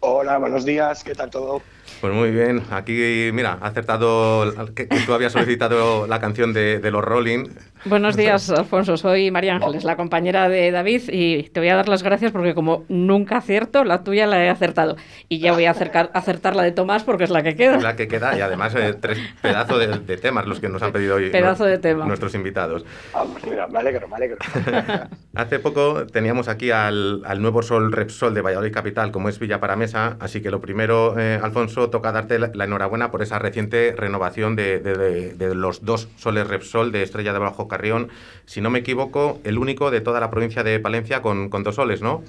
[0.01, 1.61] Hola, buenos días, ¿qué tal todo?
[2.01, 6.79] Pues muy bien, aquí, mira, ha acertado que, que tú habías solicitado la canción de,
[6.79, 7.45] de los Rolling.
[7.85, 8.97] Buenos días, Alfonso.
[8.97, 12.55] Soy María Ángeles, la compañera de David, y te voy a dar las gracias porque
[12.55, 14.95] como nunca acierto, la tuya la he acertado.
[15.29, 17.77] Y ya voy a acercar- acertar la de Tomás porque es la que queda.
[17.79, 20.91] La que queda, y además eh, tres pedazos de, de temas los que nos han
[20.91, 22.05] pedido hoy Pedazo de tema.
[22.05, 22.85] nuestros invitados.
[23.13, 24.37] Ah, pues mira, me alegro, me alegro.
[25.35, 29.59] Hace poco teníamos aquí al, al nuevo Sol Repsol de Valladolid Capital, como es Villa
[29.59, 33.93] Paramesa, así que lo primero, eh, Alfonso, toca darte la, la enhorabuena por esa reciente
[33.95, 38.09] renovación de, de- de- de los dos Soles Repsol de Estrella de Bajo Carrión.
[38.45, 41.75] Si no me equivoco, el único de toda la provincia de Palencia con, con dos
[41.75, 42.23] soles, ¿no?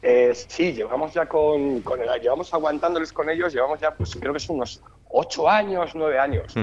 [0.00, 4.32] Eh, sí, llevamos ya con, con el- llevamos aguantándoles con ellos, llevamos ya, pues creo
[4.32, 6.54] que son unos ocho años, nueve años.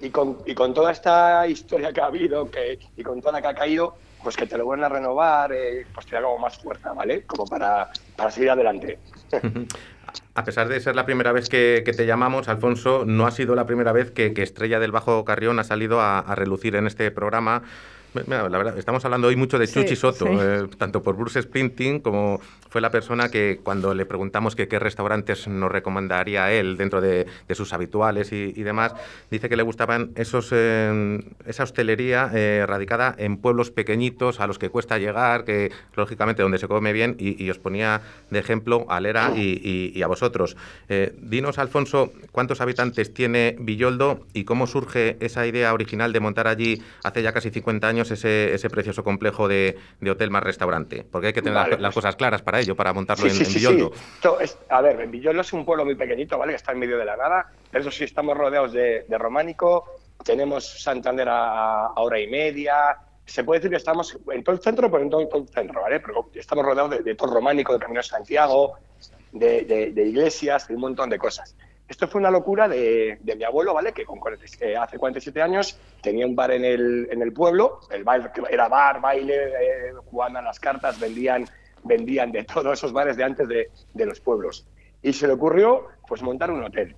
[0.00, 3.40] Y con, y con toda esta historia que ha habido que, y con toda la
[3.42, 6.38] que ha caído, pues que te lo vuelvan a renovar, eh, pues te da como
[6.38, 7.22] más fuerza, ¿vale?
[7.24, 8.98] Como para, para seguir adelante.
[10.34, 13.66] A pesar de ser la primera vez que, te llamamos, Alfonso, no ha sido la
[13.66, 17.62] primera vez que, Estrella del Bajo Carrión ha salido a relucir en este programa.
[18.12, 20.32] Mira, la verdad, estamos hablando hoy mucho de Sí, Chuchi Soto, sí.
[20.40, 24.80] eh, tanto por Bruce Sprinting como fue la persona que cuando le preguntamos que qué
[24.80, 28.94] restaurantes nos recomendaría él dentro de, de sus habituales y, y demás,
[29.30, 34.58] dice que le gustaban esos, eh, esa hostelería eh, radicada en pueblos pequeñitos a los
[34.58, 38.86] que cuesta llegar, que lógicamente donde se come bien y, y os ponía de ejemplo
[38.88, 40.56] a Lera y, y- y a vosotros.
[40.88, 46.48] Eh, dinos, Alfonso, ¿cuántos habitantes tiene Villoldo y cómo surge esa idea original de montar
[46.48, 51.04] allí hace ya casi 50 años ese, ese precioso complejo de, de hotel más restaurante?
[51.10, 53.30] Porque hay que tener Vale, las, las pues- cosas claras para ello, para montarlo Sí,
[53.40, 53.90] en, sí, en Villoldo.
[53.94, 54.02] sí.
[54.14, 56.52] Esto es- a ver, Villoldo es un pueblo muy pequeñito, ¿vale?
[56.52, 57.50] Que está en medio de la nada.
[57.72, 59.84] Eso sí, estamos rodeados de, de románico.
[60.24, 62.96] Tenemos Santander a, a hora y media.
[63.26, 65.82] Se puede decir que estamos en todo el centro, pero en todo, todo el centro,
[65.82, 66.00] ¿vale?
[66.00, 68.74] Pero estamos rodeados de, de todo románico, de Camino de Santiago,
[69.32, 71.54] de, de- de iglesias, de un montón de cosas.
[71.90, 73.92] Esto fue una locura de, de mi abuelo, ¿vale?
[73.92, 77.80] Que con 40 eh, hace 47 años tenía un bar en el, en el pueblo.
[77.90, 81.46] El bar era bar, baile, eh, jugaban a las cartas, vendían
[81.82, 84.66] vendían de todos esos bares de antes de, de los pueblos.
[85.02, 86.94] Y se le ocurrió pues montar un hotel.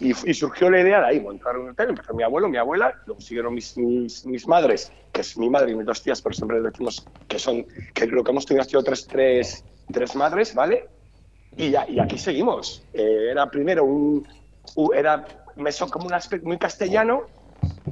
[0.00, 1.90] Y, y surgió la idea de ahí, montar un hotel.
[1.90, 5.72] Empezó mi abuelo, mi abuela, luego siguieron mis, mis, mis madres, que es mi madre
[5.72, 8.64] y mis dos tías, pero siempre decimos que son, que lo que hemos tenido ha
[8.64, 10.88] sido tres, tres, tres madres, ¿vale?
[11.56, 12.82] Y, ya- y aquí seguimos.
[12.92, 14.26] Eh, era primero un,
[14.76, 15.24] u- era
[15.56, 17.22] meso como un aspecto muy castellano,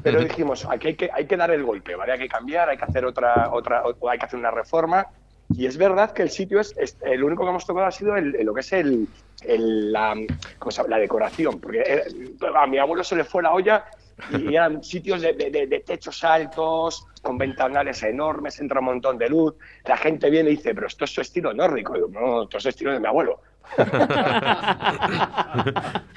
[0.02, 2.12] pero dijimos, aquí hay que, hay que dar el golpe, ¿vale?
[2.12, 5.06] Hay que cambiar, hay que hacer otra, otra, o hay que hacer una reforma.
[5.52, 8.16] Y es verdad que el sitio es, es- el único que hemos tocado ha sido
[8.16, 9.06] el, el- lo que es el,
[9.42, 10.14] el- la,
[10.58, 13.84] ¿cómo se la decoración, porque era- a mi abuelo se le fue la olla
[14.30, 19.28] y eran sitios de, de- de- techos altos, con ventanales enormes, entra un montón de
[19.28, 19.54] luz.
[19.84, 21.94] La gente viene y dice, pero esto es su estilo nórdico.
[21.94, 23.42] Y digo, no, esto es estilo de mi abuelo.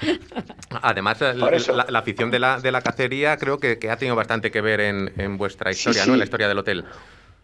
[0.82, 4.60] Además, la, afición de la, de la cacería creo que, que ha tenido bastante que
[4.60, 6.08] ver en, en vuestra historia, sí.
[6.08, 6.14] ¿no?
[6.14, 6.84] En la historia del hotel.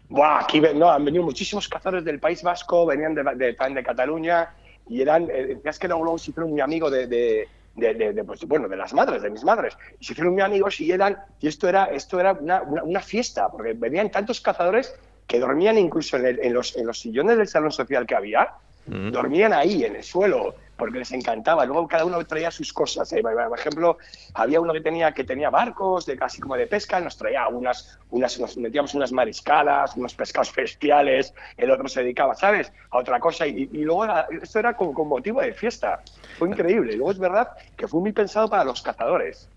[0.09, 4.51] Buah, aquí no, han venido muchísimos cazadores del País Vasco, venían de, de, Cataluña
[4.89, 8.13] y eran, eh, es que luego, luego se hicieron muy amigos de, de, de- de-
[8.13, 9.79] de, pues, bueno, de las madres, de mis madres.
[10.01, 13.01] Y se hicieron muy amigos y eran, y esto era, esto era una, una, una
[13.01, 14.93] fiesta, porque venían tantos cazadores
[15.29, 18.49] que dormían incluso en, el- en los, en los sillones del salón social que había,
[18.91, 19.11] Mm.
[19.13, 21.67] dormían ahí en el suelo porque les encantaba.
[21.67, 23.13] Luego cada uno traía sus cosas.
[23.13, 23.21] ¿eh?
[23.23, 23.99] Por ejemplo,
[24.33, 27.99] había uno que tenía que tenía barcos de casi como de pesca, nos traía unas,
[28.11, 31.35] unas nos metíamos unas mariscadas, unos pescados bestiales.
[31.59, 32.73] El otro se dedicaba, ¿sabes?
[32.91, 36.01] A otra cosa y, y luego era- esto era como con motivo de fiesta.
[36.39, 36.95] Fue increíble.
[36.97, 39.49] Luego es verdad que fue muy pensado para los cazadores.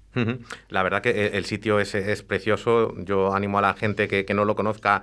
[0.69, 2.93] La verdad que eh, el sitio es, es precioso.
[2.99, 5.01] Yo animo a la gente que, que no lo conozca,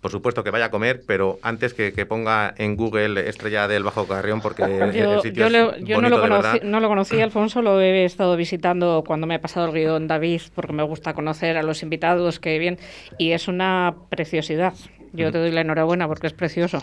[0.00, 3.82] por supuesto que vaya a comer, pero antes que, que ponga en Google Estrella del
[3.82, 6.28] Bajo Carrión, porque el, Yo, el sitio yo es le- yo no, bonito lo de
[6.28, 6.62] conocí, verdad.
[6.62, 10.42] no lo conocí, Alfonso, lo he estado visitando cuando me ha pasado el guion David,
[10.54, 12.78] porque me gusta conocer a los invitados que vienen,
[13.18, 14.74] y es una preciosidad.
[15.12, 16.78] Yo te doy la enhorabuena porque es precioso.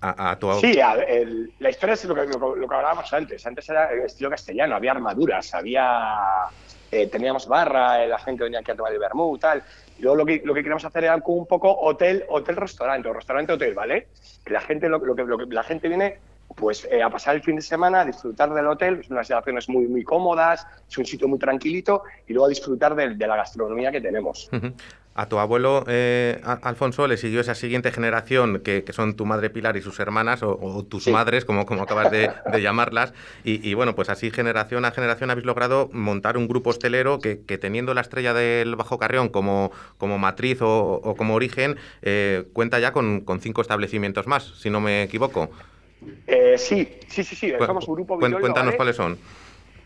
[0.00, 2.74] A, a tu- Sí, a- el- la historia es lo que, lo, que- lo que
[2.74, 3.46] hablábamos antes.
[3.46, 5.88] Antes era el estilo castellano, había armaduras, había
[6.90, 9.62] eh, teníamos barra, eh, la gente venía aquí a tomar el vermú, tal.
[9.98, 13.12] Y luego lo que, lo que queríamos hacer era un poco hotel, hotel restaurante o
[13.12, 14.08] restaurante hotel, ¿vale?
[14.44, 16.18] Que la gente lo, que, lo que la gente viene
[16.54, 19.68] pues eh, a pasar el fin de semana, a disfrutar del hotel, son unas habitaciones
[19.68, 23.90] muy muy cómodas, es un sitio muy tranquilito y luego a disfrutar de, la gastronomía
[23.90, 24.48] que tenemos.
[25.18, 29.24] A tu abuelo eh, A- Alfonso le siguió esa siguiente generación que, que son tu
[29.24, 31.10] madre Pilar y sus hermanas, o, o tus Sí.
[31.10, 33.14] madres, como, como acabas de, de llamarlas.
[33.42, 37.40] Y, y, bueno, pues así generación a generación habéis logrado montar un grupo hostelero que,
[37.46, 42.44] que teniendo la estrella del Bajo Carrión como, como matriz o, o como origen, eh,
[42.52, 45.48] cuenta ya con, con cinco establecimientos más, si no me equivoco.
[46.26, 48.76] Eh, sí, sí, sí, sí, somos Grupo cuen- Villoldo, Cuéntanos ¿vale?
[48.76, 49.16] cuáles son.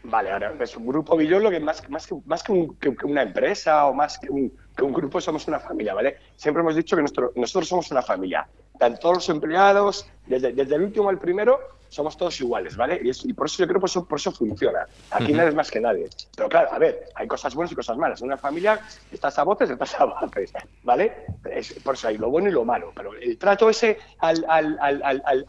[0.02, 3.22] Vale, ahora es un grupo Villoldo que más, más, que, más que, un- que- una
[3.22, 4.50] empresa o más que un,
[4.82, 6.16] un grupo somos una familia, ¿vale?
[6.36, 8.48] Siempre hemos dicho que nuestro, nosotros somos una familia.
[8.78, 13.00] Tanto los empleados, desde, desde el último al primero, somos todos iguales, ¿vale?
[13.02, 14.86] Y, es- y por eso yo creo que por eso, por eso funciona.
[15.10, 15.36] Aquí Ujú.
[15.36, 16.08] nadie es más que nadie.
[16.36, 18.20] Pero claro, a ver, hay cosas buenas y cosas malas.
[18.20, 21.24] En una familia estás a botes, estás a botes, ¿vale?
[21.44, 22.92] Es- por eso hay lo bueno y lo malo.
[22.94, 25.44] Pero el trato ese al, al, al, al,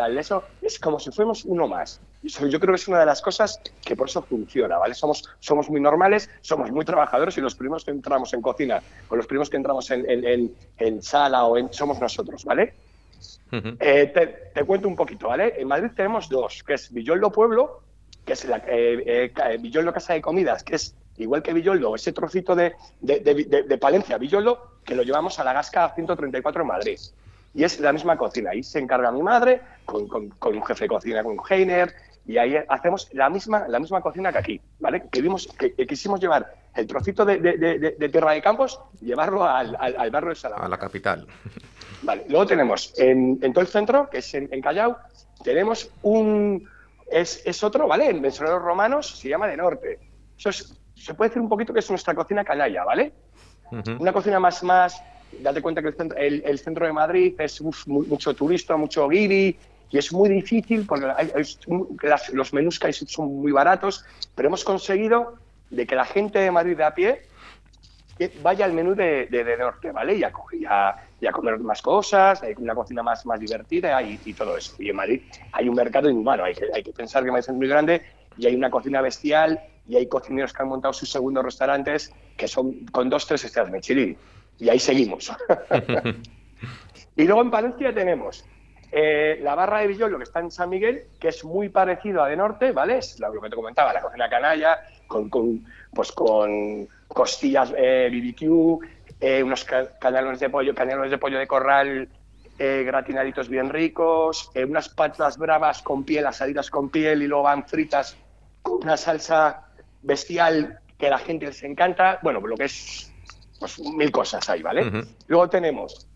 [0.00, 2.00] al eso, es como si fuéramos uno más.
[2.22, 4.94] Yo creo que es una de las cosas que por eso funciona, ¿vale?
[4.94, 9.14] Somos, somos muy normales, somos muy trabajadores y los primeros que entramos en cocina o
[9.16, 12.74] los primeros que entramos en, en, en- en sala o en, somos nosotros, ¿vale?
[13.52, 13.76] Ujú.
[13.80, 15.54] Eh, te, te cuento un poquito, ¿vale?
[15.60, 17.82] En Madrid tenemos dos, que es Villoldo Pueblo,
[18.24, 21.94] que es la, eh, eh, eh, Villoldo Casa de Comidas, que es igual que Villoldo,
[21.94, 26.62] ese trocito de, de, de- de- Palencia, Villoldo, que lo llevamos a la Gasca 134
[26.62, 26.98] en Madrid.
[27.54, 28.50] Y es la misma cocina.
[28.50, 31.94] Ahí se encarga mi madre, con, con- con un jefe de cocina, con Heiner,
[32.28, 35.02] y ahí hacemos la misma, la misma cocina que aquí, ¿vale?
[35.10, 38.42] Que, vimos, que, que quisimos llevar el trocito de, de- de- de- de Tierra de
[38.42, 40.66] Campos y llevarlo al, al, al barrio de Salamanca.
[40.66, 41.26] A la capital.
[42.02, 44.98] Vale, luego tenemos en, en todo el centro, que es en, en Callao,
[45.42, 46.68] tenemos un.
[47.10, 48.10] Es, es otro, ¿vale?
[48.10, 49.98] En Mencionados Romanos se llama de norte.
[50.38, 53.12] Eso es- se puede decir un poquito que es nuestra cocina canalla, ¿vale?
[53.98, 55.02] Una cocina más, más.
[55.40, 59.08] Date cuenta que el centro, el, el centro de Madrid es uf, mucho turista, mucho
[59.08, 59.56] guiri,
[59.90, 61.44] y es muy difícil porque hay- hay-
[62.02, 65.34] las- los menús que hay son muy baratos, pero hemos conseguido
[65.70, 67.22] de que la gente de Madrid de a pie
[68.42, 70.14] vaya al menú de, de, de norte, ¿vale?
[70.16, 74.00] Y a, y a- y a comer más cosas, hay una cocina más, más divertida
[74.02, 74.74] y, y todo eso.
[74.78, 75.22] Y en Madrid
[75.52, 78.02] hay un mercado inhumano, hay que, hay que pensar que Madrid es muy grande
[78.36, 82.46] y hay una cocina bestial y hay cocineros que han montado sus segundos restaurantes que
[82.46, 84.16] son con dos, tres estrellas Michelin.
[84.58, 85.32] Y ahí seguimos.
[87.16, 88.44] y luego en Palencia tenemos
[88.92, 92.28] eh, la barra de Villoldo, que está en San Miguel, que es muy parecido a
[92.28, 92.98] de norte, ¿vale?
[92.98, 98.84] Es lo que te comentaba, la cocina canalla, con, con, pues con costillas eh, BBQ,
[99.20, 102.08] eh, unos ca- canelones de pollo, canelones de pollo de corral
[102.60, 108.16] gratinaditos bien ricos, unas patas bravas con piel, asaditas con piel y luego van fritas
[108.62, 109.68] con una salsa
[110.02, 112.18] bestial que a la gente les encanta.
[112.20, 113.12] Bueno, lo que es
[113.60, 114.90] pues, mil cosas ahí, ¿vale?
[115.28, 116.08] Luego tenemos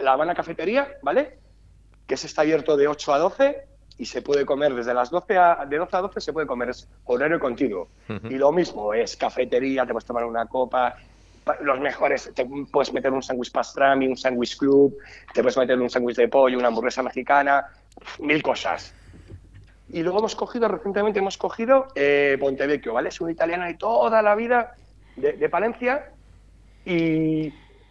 [0.00, 1.40] la Habana Cafetería, ¿vale?
[2.06, 3.64] Que se está abierto de 8 a 12
[3.98, 6.70] y se puede comer desde las 12 a, de 12 a 12 se puede comer,
[6.70, 7.88] es horario continuo.
[8.08, 8.26] Ujú.
[8.28, 10.96] Y lo mismo, es cafetería, te puedes tomar una copa,
[11.44, 14.96] pa- los mejores, te puedes meter un sándwich pastrami, un sándwich club,
[15.32, 17.66] te puedes meter un sándwich de pollo, una hamburguesa mexicana,
[18.18, 18.94] mil cosas.
[19.90, 23.10] Y luego hemos cogido, recientemente hemos cogido eh, Pontevecchio, ¿vale?
[23.10, 24.74] Es un italiano de toda la vida
[25.16, 26.10] de, de Palencia
[26.84, 27.46] y,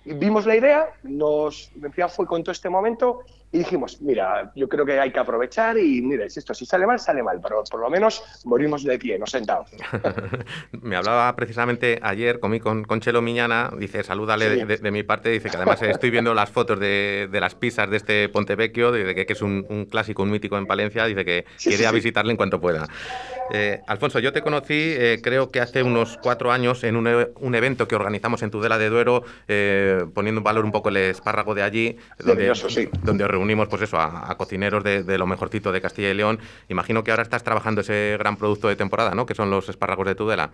[0.05, 1.71] y vimos la idea, nos
[2.09, 3.21] fue con todo este momento
[3.53, 6.85] y dijimos, mira, yo creo que hay que aprovechar y mira, si esto si sale
[6.87, 9.69] mal, sale mal, pero por lo menos morimos de pie, no sentados.
[10.81, 14.55] Me hablaba precisamente ayer, comí con, con Chelo Miñana, dice, salúdale Sí.
[14.59, 17.55] de, de- de mi parte, dice que además estoy viendo las fotos de, de las
[17.55, 21.05] pizzas de este Pontevecchio, dice que, que es un, un clásico, un mítico en Palencia,
[21.05, 22.87] dice que Sí, quiere sí, a visitarle en cuanto pueda.
[23.53, 27.27] Eh, Alfonso, yo te conocí, eh, creo que hace unos cuatro años, en un, e-
[27.39, 30.97] un evento que organizamos en Tudela de Duero, eh, poniendo en valor un poco el
[30.97, 32.51] espárrago de allí, donde,
[33.03, 36.39] donde reunimos pues eso, a, cocineros de, lo mejorcito de Castilla y León.
[36.69, 39.25] Imagino que ahora estás trabajando ese gran producto de temporada, ¿no?
[39.25, 40.51] Que son los espárragos de Tudela.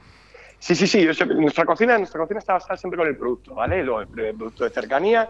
[0.58, 1.06] Sí, sí, sí.
[1.36, 3.82] nuestra cocina, nuestra cocina está basada siempre con el producto, ¿vale?
[3.82, 5.30] El producto de cercanía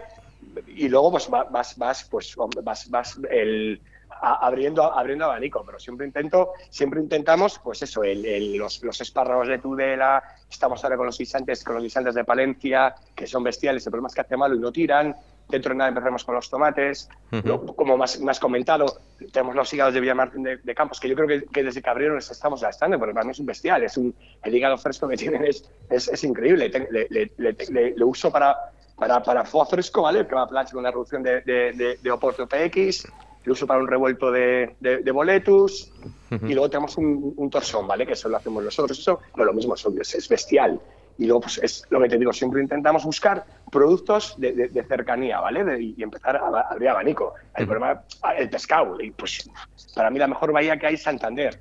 [0.67, 3.81] y luego pues va- vas, vas, pues vas, vas el,
[4.21, 9.57] abriendo, abriendo abanico, pero siempre intento, siempre intentamos, pues eso, el- los, los espárragos de
[9.57, 13.91] Tudela, estamos ahora con los guisantes, con los guisantes de Palencia, que son bestiales, el
[13.91, 15.15] problema es que hace malo y no tiran.
[15.49, 17.07] Dentro de nada empezamos con los tomates.
[17.31, 17.47] Ujú.
[17.47, 18.85] Lo- como más, más comentado,
[19.31, 21.89] tenemos los hígados de Villamartín de, de Campos, que yo creo que, que desde que
[21.89, 25.07] abrieron les estamos gastando, porque para mí es un bestial, es un, el hígado fresco
[25.07, 26.69] que tienen es, es, es increíble.
[26.69, 28.55] Le, le- le- le- uso para,
[28.97, 30.27] para, para foie fresco, ¿vale?
[30.27, 33.07] Que va a plancha con una reducción de, de, de, de Oporto PX,
[33.45, 35.93] lo uso para un revuelto de, de, de boletus,
[36.29, 38.05] y luego tenemos un, un torsón, ¿vale?
[38.05, 38.99] Que eso lo hacemos nosotros.
[38.99, 40.81] Eso no lo mismo, es, es bestial.
[41.17, 44.83] Y luego, pues es lo que te digo, siempre intentamos buscar productos de, de- de
[44.83, 45.63] cercanía, ¿vale?
[45.63, 47.33] De- y empezar a, a abrir abanico.
[47.55, 49.01] El problema, ah, el pescado.
[49.01, 49.49] Y pues
[49.95, 51.59] para mí la mejor bahía que hay es Santander.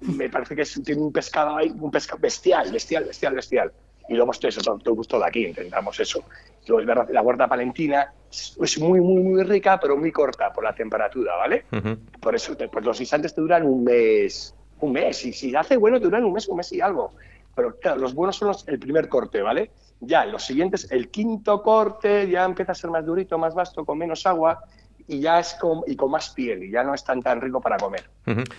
[0.00, 3.72] Me parece que es- tiene un pescado ahí, un pescado bestial, bestial, bestial, bestial.
[4.08, 6.24] Y luego esto, eso, todo, todo gusto de aquí, intentamos eso.
[6.66, 10.64] Luego, es verdad, la huerta palentina es, muy, muy, muy rica, pero muy corta por
[10.64, 11.64] la temperatura, ¿vale?
[12.20, 15.98] Por eso, pues los guisantes te duran un mes, un mes, y si hace bueno
[15.98, 17.12] te duran un mes, un mes y algo.
[17.54, 19.72] Pero claro, los buenos son los, el primer corte, ¿vale?
[20.00, 23.98] Ya, los siguientes, el quinto corte ya empieza a ser más durito, más vasto, con
[23.98, 24.60] menos agua,
[25.06, 27.60] y ya es con, y con más piel, y ya no es tan tan rico
[27.60, 28.08] para comer.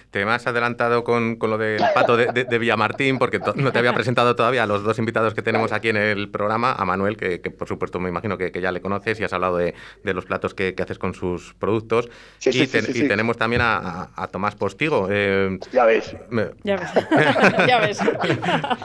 [0.09, 3.72] Te me has adelantado con, con lo del pato de, de- de Villamartín, porque no
[3.72, 6.84] te había presentado todavía a los dos invitados que tenemos aquí en el programa, a
[6.84, 9.57] Manuel, que, que por supuesto me imagino que, que ya le conoces y has hablado
[9.57, 12.09] de, de los platos que, que haces con sus productos.
[12.39, 13.07] Sí, y, sí, sí, y sí.
[13.07, 15.07] tenemos también a, a- a Tomás Postigo.
[15.09, 16.16] eh, Ya ves.
[16.30, 16.89] me, Ya ves.
[17.68, 17.99] ya ves.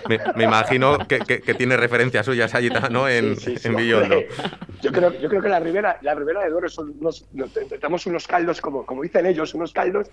[0.09, 3.09] me- me imagino que, que- que tiene referencias suyas allí ¿no?
[3.09, 3.77] en, Sí, sí, sí, en.
[3.77, 4.17] Villondo.
[4.83, 8.07] Yo creo, yo creo que la Ribera, la Ribera de Duero son unos, nos- tenemos
[8.07, 10.09] unos caldos, como, como dicen ellos, unos caldos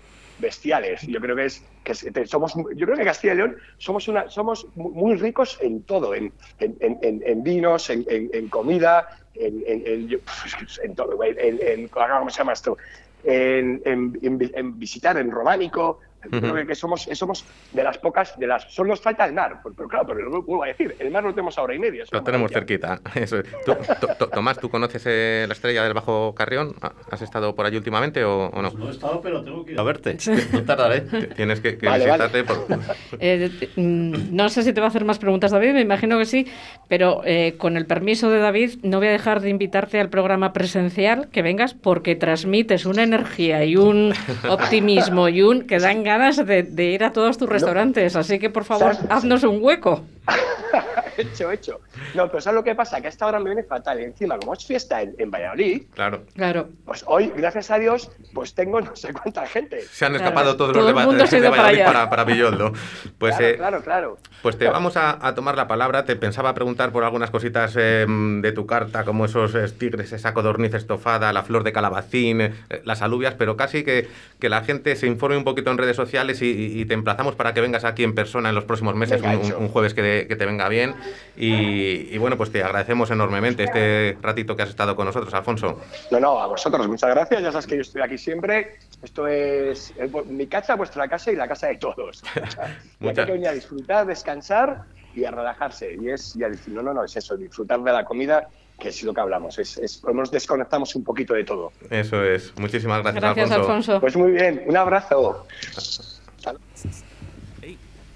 [0.54, 1.00] bestiales.
[1.02, 4.66] Yo creo que es, que somos, yo creo que Castilla y León somos una, somos
[4.74, 8.04] mu- muy ricos en todo, en, en, en- en- vinos, en,
[8.48, 9.84] comida, en, en-
[10.94, 12.76] todo, en, ¿cómo se llama esto?
[13.22, 16.00] En visitar, en románico.
[16.30, 19.74] Que- que somos, somos de las pocas, de las, solo nos falta el mar, pero,
[19.74, 22.04] pero claro, pero lo vuelvo a decir, el mar lo tenemos a hora y media.
[22.10, 23.00] Lo tenemos cerquita.
[23.14, 23.46] Eso es.
[23.64, 26.74] Tú- to- to- Tomás, ¿tú conoces eh, la estrella del Bajo Carrión?
[27.10, 28.70] ¿Has estado por allí últimamente o, o no?
[28.70, 30.16] No he estado, pero tengo que ir a verte.
[30.52, 31.02] No tardaré.
[31.36, 32.24] Tienes que, que Vale, vale.
[32.28, 32.66] visitarte por-
[33.20, 36.24] Eh, mm, no sé si te va a hacer más preguntas David, me imagino que
[36.24, 36.46] sí,
[36.88, 40.52] pero eh, con el permiso de David no voy a dejar de invitarte al programa
[40.52, 44.12] presencial, que vengas, porque transmites una energía y un
[44.48, 48.16] optimismo y un que dan ganas de, de ir a todos tus restaurantes.
[48.16, 49.10] Así que por favor, ¿Sabes?
[49.10, 50.04] haznos un hueco.
[51.18, 51.80] hecho, hecho.
[52.14, 53.00] No, pero ¿sabes lo que pasa?
[53.00, 54.00] Que a esta hora me viene fatal.
[54.00, 56.22] Y encima, como es fiesta en, en Valladolid, Claro.
[56.34, 56.68] Claro.
[56.84, 59.82] pues hoy, gracias a Dios, pues tengo no sé cuánta gente.
[59.82, 60.24] Se han Claro.
[60.24, 61.92] escapado todos Todo los el de, mundo se de para Valladolid allá.
[61.92, 62.72] para, para Villoldo.
[63.18, 64.18] Pues, claro, eh, claro, claro.
[64.42, 66.04] pues te vamos a, a tomar la palabra.
[66.04, 70.32] Te pensaba preguntar por algunas cositas eh, de tu carta, como esos eh, tigres, esa
[70.34, 72.52] codorniz estofada, la flor de calabacín, eh,
[72.84, 74.08] las alubias, pero casi que,
[74.40, 77.34] que la gente se informe un poquito en redes sociales y, y- y te emplazamos
[77.34, 80.28] para que vengas aquí en persona en los próximos meses, un, un jueves que, te-
[80.28, 80.94] que te venga bien.
[81.36, 85.80] Y, y bueno, pues te agradecemos enormemente este ratito que has estado con nosotros, Alfonso.
[86.10, 87.42] No, no, a vosotros, muchas gracias.
[87.42, 88.76] Ya sabes que yo estoy aquí siempre.
[89.02, 92.22] Esto es eh, mi casa, vuestra casa y la casa de todos.
[93.00, 94.82] Y aquí hay que venir a disfrutar, descansar
[95.14, 95.94] y a relajarse.
[96.00, 98.48] Y es, y a decir, no, no, no, es eso, disfrutar de la comida
[98.78, 99.58] que es lo que hablamos.
[99.58, 101.72] Es, es, por lo menos desconectamos un poquito de todo.
[101.90, 102.52] Eso es.
[102.58, 104.00] Muchísimas gracias, Gracias, Alfonso.
[104.00, 105.46] Pues muy bien, un abrazo.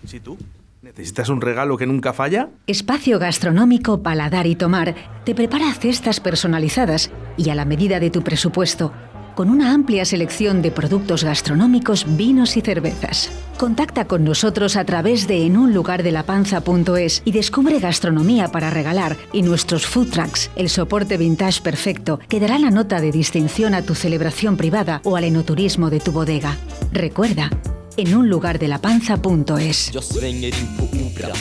[0.06, 0.38] ¿Sí tú?
[0.80, 2.48] ¿Necesitas un regalo que nunca falla?
[2.66, 4.94] Espacio Gastronómico Paladar y Tomar
[5.24, 8.92] te prepara cestas personalizadas y a la medida de tu presupuesto,
[9.38, 13.30] con una amplia selección de productos gastronómicos, vinos y cervezas.
[13.56, 20.08] Contacta con nosotros a través de enunlugardelapanza.es y descubre gastronomía para regalar y nuestros food
[20.10, 25.02] trucks, el soporte vintage perfecto que dará la nota de distinción a tu celebración privada
[25.04, 26.56] o al enoturismo de tu bodega.
[26.90, 27.48] Recuerda,
[27.96, 28.10] in
[30.76, 31.34] på Opera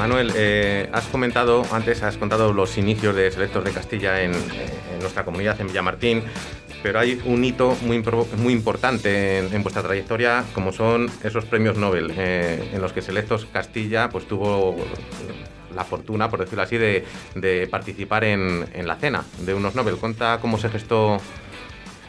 [0.00, 4.32] Manuel, eh, has comentado antes, has contado los inicios de Selectos de Castilla en,
[4.98, 6.22] nuestra comunidad, en Villamartín,
[6.82, 8.02] pero hay un hito muy,
[8.38, 13.44] muy importante en, vuestra trayectoria, como son esos premios Nobel, eh, en los que Selectos
[13.52, 14.74] Castilla pues, tuvo
[15.74, 19.96] la fortuna, por decirlo así, de, de participar en, en la cena de unos Nobel.
[19.96, 21.18] Cuenta cómo se gestó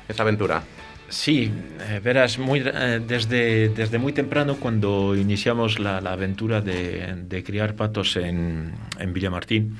[0.07, 0.63] esa aventura.
[1.11, 1.51] Sí,
[1.81, 7.75] eh, verás, muy, eh, desde, desde muy temprano cuando iniciamos la, aventura de, de criar
[7.75, 9.77] patos en, en Villamartín,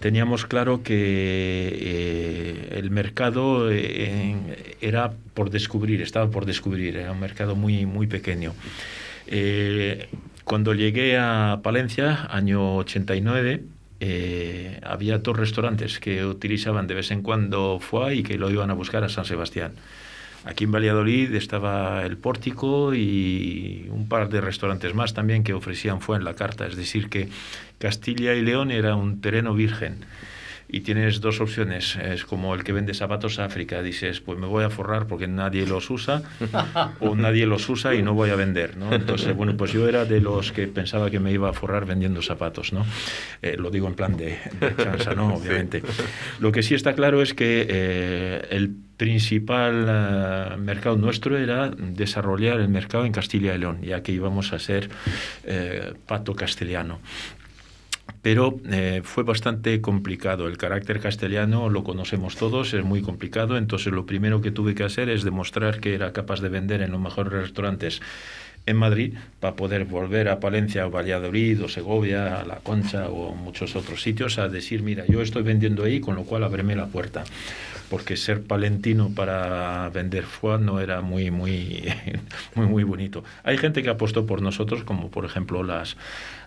[0.00, 7.56] teníamos claro que eh, el mercado era por descubrir, estaba por descubrir, era un mercado
[7.56, 8.52] muy, muy pequeño.
[10.44, 13.64] Cuando llegué a Palencia, año 89,
[13.98, 18.70] eh, había dos restaurantes que utilizaban de vez en cuando foie y que lo iban
[18.70, 19.72] a buscar a San Sebastián.
[20.46, 26.00] Aquí en Valladolid estaba el Pórtico y un par de restaurantes más también que ofrecían
[26.00, 26.68] foie en la carta.
[26.68, 27.28] Es decir, que
[27.78, 30.04] Castilla y León era un terreno virgen.
[30.68, 31.96] Y tienes dos opciones.
[31.96, 33.82] Es como el que vende zapatos a África.
[33.82, 36.22] Dices, pues me voy a forrar porque nadie los usa,
[37.00, 38.76] o nadie los usa y no voy a vender.
[38.76, 38.92] ¿no?
[38.92, 42.22] Entonces, bueno, pues yo era de los que pensaba que me iba a forrar vendiendo
[42.22, 42.72] zapatos.
[42.72, 42.86] ¿no?
[43.42, 45.34] Eh, lo digo en plan de, de chanza, ¿no?
[45.34, 45.82] Obviamente.
[46.38, 52.60] Lo que sí está claro es que eh, el principal eh, mercado nuestro era desarrollar
[52.60, 54.88] el mercado en Castilla y León, ya que íbamos a ser
[55.44, 57.00] eh, pato castellano.
[58.22, 60.48] Pero eh, fue bastante complicado.
[60.48, 63.56] El carácter castellano lo conocemos todos, es muy complicado.
[63.56, 66.90] Entonces lo primero que tuve que hacer es demostrar que era capaz de vender en
[66.90, 68.00] los mejores restaurantes
[68.66, 73.34] en Madrid para poder volver a Palencia o Valladolid o Segovia, a La Concha o
[73.34, 76.86] muchos otros sitios a decir, mira, yo estoy vendiendo ahí, con lo cual ábreme la
[76.86, 77.24] puerta.
[77.90, 81.84] Porque ser palentino para vender foie no era muy, muy,
[82.54, 83.24] muy, muy bonito.
[83.44, 85.96] Hay gente que apostó por nosotros, como por ejemplo las,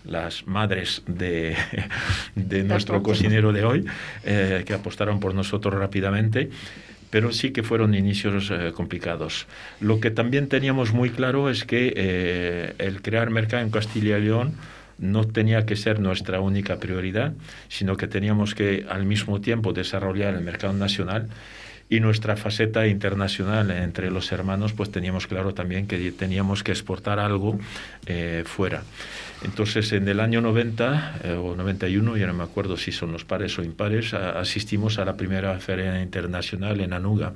[0.04, 1.56] las madres de,
[2.34, 3.86] de nuestro cocinero de hoy,
[4.24, 6.50] eh, que apostaron por nosotros rápidamente
[7.10, 9.46] pero sí que fueron inicios eh, complicados.
[9.80, 14.22] Lo que también teníamos muy claro es que eh, el crear mercado en Castilla y
[14.22, 14.54] León
[15.00, 17.32] no tenía que ser nuestra única prioridad,
[17.68, 21.28] sino que teníamos que al mismo tiempo desarrollar el mercado nacional
[21.90, 27.18] y nuestra faceta internacional entre los hermanos, pues teníamos claro también que teníamos que exportar
[27.18, 27.58] algo
[28.06, 28.84] eh, fuera.
[29.42, 33.24] Entonces, en el año 90 eh, o 91, ya no me acuerdo si son los
[33.24, 37.32] pares o impares, a- asistimos a la primera feria internacional en Anuga.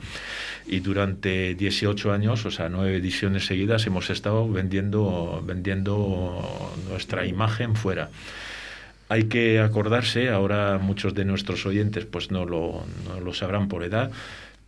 [0.67, 7.75] Y durante 18 años, o sea, nueve ediciones seguidas, hemos estado vendiendo, vendiendo nuestra imagen
[7.75, 8.11] fuera.
[9.09, 13.85] Hay que acordarse, ahora muchos de nuestros oyentes pues no lo, no lo sabrán por
[13.85, 14.11] edad,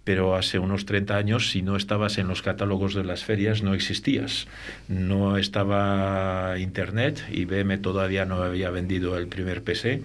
[0.06, 3.74] pero hace unos 30 años, si no estabas en los catálogos de las ferias, no
[3.74, 4.46] existías.
[4.86, 10.02] No estaba Internet, IBM todavía no había vendido el primer PC.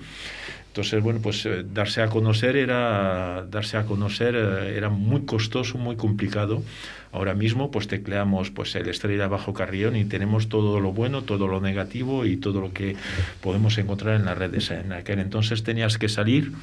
[0.71, 5.77] Entonces, bueno, pues eh, darse a conocer era darse a conocer eh, era muy costoso,
[5.77, 6.63] muy complicado.
[7.11, 11.49] Ahora mismo, pues tecleamos pues el Estrella Bajo Carrión y tenemos todo lo bueno, todo
[11.49, 12.95] lo negativo y todo lo que
[13.41, 14.71] podemos encontrar en las redes.
[14.71, 16.53] En aquel entonces tenías que salir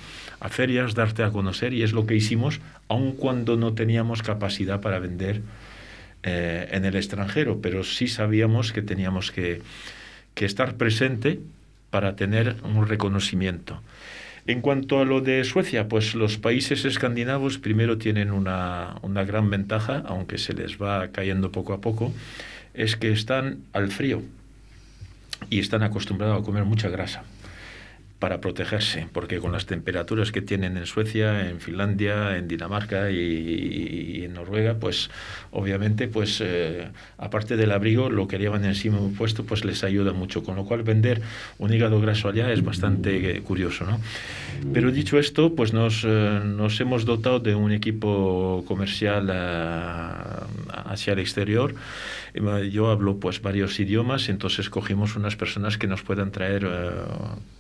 [0.41, 4.81] a ferias, darte a conocer y es lo que hicimos, aun cuando no teníamos capacidad
[4.81, 5.43] para vender
[6.23, 9.61] eh, en el extranjero, pero sí sabíamos que teníamos que,
[10.33, 11.41] que estar presente
[11.91, 13.83] para tener un reconocimiento.
[14.47, 19.51] En cuanto a lo de Suecia, pues los países escandinavos primero tienen una, una gran
[19.51, 22.13] ventaja, aunque se les va cayendo poco a poco,
[22.73, 24.23] es que están al frío
[25.51, 27.25] y están acostumbrados a comer mucha grasa
[28.19, 33.17] para protegerse, porque con las temperaturas que tienen en Suecia, en Finlandia, en Dinamarca y,
[33.17, 35.11] y en Noruega, pues
[35.53, 40.43] obviamente, pues eh, aparte del abrigo, lo que llevan encima puesto, pues les ayuda mucho,
[40.43, 41.23] con lo cual vender
[41.59, 44.01] un hígado graso allá es bastante eh, curioso, ¿no?
[44.73, 50.13] Pero dicho esto, pues nos, eh, nos hemos dotado de un equipo comercial eh,
[50.87, 51.75] hacia el exterior.
[52.71, 56.91] Yo hablo pues varios idiomas, entonces cogimos unas personas que nos puedan traer eh,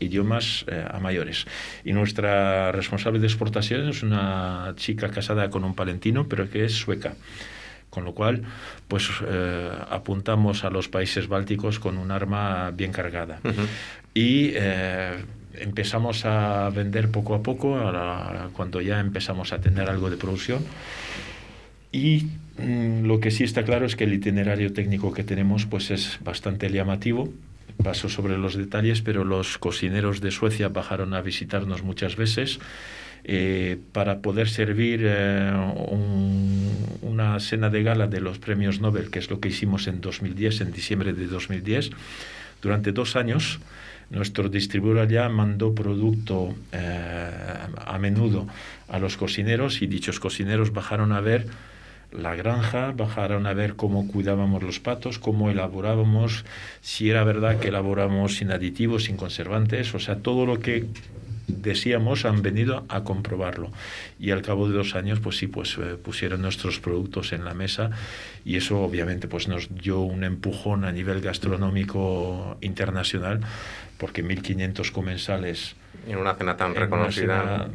[0.00, 1.46] idiomas eh, a mayores.
[1.84, 6.74] Y nuestra responsable de exportación es una chica casada con un palentino, pero que es
[6.74, 7.14] sueca.
[7.90, 8.42] Con lo cual,
[8.86, 13.40] pues eh, apuntamos a los países bálticos con un arma bien cargada.
[14.12, 15.14] Y eh,
[15.54, 20.18] empezamos a vender poco a poco a la- cuando ya empezamos a tener algo de
[20.18, 20.62] producción.
[21.90, 22.26] Y
[22.58, 26.70] lo que sí está claro es que el itinerario técnico que tenemos pues es bastante
[26.70, 27.32] llamativo.
[27.82, 32.58] Paso sobre los detalles, pero los cocineros de Suecia bajaron a visitarnos muchas veces
[33.24, 35.52] eh, para poder servir eh,
[35.88, 40.00] un- una cena de gala de los premios Nobel, que es lo que hicimos en
[40.00, 41.90] 2010, en diciembre de 2010.
[42.62, 43.60] Durante dos años,
[44.10, 47.30] nuestro distribuidor ya mandó producto eh,
[47.84, 48.48] a menudo
[48.88, 51.46] a los cocineros y dichos cocineros bajaron a ver
[52.12, 56.44] la granja, bajaron a ver cómo cuidábamos los patos, cómo elaborábamos,
[56.80, 60.86] si era verdad que elaboramos sin aditivos, sin conservantes, o sea, todo lo que
[61.48, 63.70] decíamos han venido a comprobarlo.
[64.18, 67.54] Y al cabo de dos años pues sí pues eh, pusieron nuestros productos en la
[67.54, 67.90] mesa
[68.44, 73.40] y eso obviamente pues nos dio un empujón a nivel gastronómico internacional
[73.96, 75.74] porque 1500 comensales
[76.08, 77.42] En una cena tan en una reconocida.
[77.42, 77.68] cena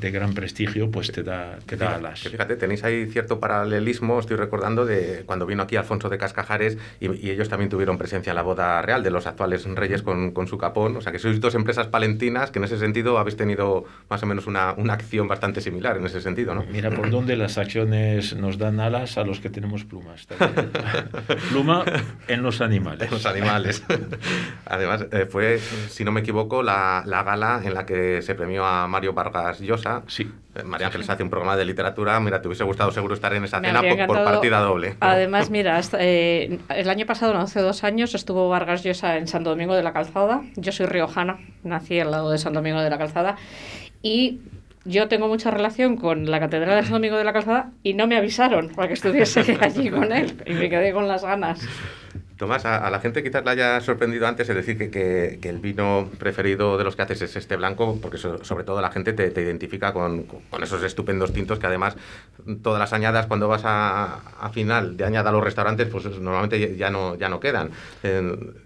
[0.00, 4.18] de gran prestigio pues te da te da alas Que fíjate, tenéis ahí cierto paralelismo,
[4.18, 8.30] estoy recordando, de cuando vino aquí Alfonso de Cascajares y, y ellos también tuvieron presencia
[8.30, 10.96] en la boda real de los actuales reyes con, con su capón.
[10.96, 14.26] O sea, que sois dos empresas palentinas que en ese sentido habéis tenido más o
[14.26, 16.64] menos una, una acción bastante similar en ese sentido, ¿no?
[16.70, 20.26] Mira por dónde las acciones nos dan alas a los que tenemos plumas.
[20.26, 20.70] también.
[21.50, 21.84] Pluma
[22.28, 23.10] en los animales.
[23.10, 23.84] los animales.
[24.66, 28.64] Además, eh, fue, si no me equivoco, la, la gala en la que se premió
[28.64, 30.02] a Mario Vargas Llosa.
[30.06, 30.30] Sí.
[30.54, 32.18] Eh, María Ángeles hace un programa de literatura.
[32.20, 34.96] Mira, te hubiese gustado seguro estar en esa Me cena por, por partida doble.
[35.00, 39.28] Además, mira, hasta, eh, el año pasado, no, hace dos años, estuvo Vargas Llosa en
[39.28, 40.42] Santo Domingo de la Calzada.
[40.56, 43.36] Yo soy riojana, nací al lado de Santo Domingo de la Calzada.
[44.02, 44.40] Y
[44.84, 48.06] yo tengo mucha relación con la Catedral de Santo Domingo de la Calzada y no
[48.06, 50.42] me avisaron para que estuviese allí con él.
[50.46, 51.60] Y me quedé con las ganas.
[52.40, 56.08] Tomás, a, la gente quizás le haya sorprendido antes el decir que, que- el vino
[56.18, 59.30] preferido de los que haces es este blanco, porque so- sobre todo la gente te,
[59.30, 61.98] te identifica con, con esos estupendos tintos que además
[62.62, 66.78] todas las añadas cuando vas a, a final de añada a los restaurantes, pues normalmente
[66.78, 67.72] ya no, ya no quedan.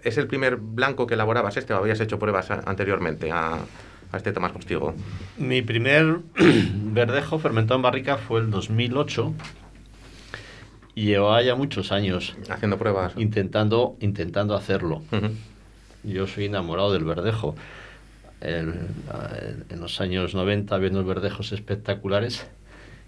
[0.03, 3.55] ¿Es el primer blanco que elaborabas este o habías hecho pruebas anteriormente a,
[4.11, 4.93] a este Tomás Postigo?
[5.37, 6.19] Mi primer
[6.73, 9.33] verdejo fermentado en barrica fue el 2008
[10.95, 13.13] y llevaba ya muchos años Haciendo pruebas.
[13.17, 15.03] intentando, intentando hacerlo.
[16.03, 17.55] Yo soy enamorado del verdejo.
[18.41, 18.87] El-
[19.69, 22.45] en los años 90 viendo verdejos espectaculares,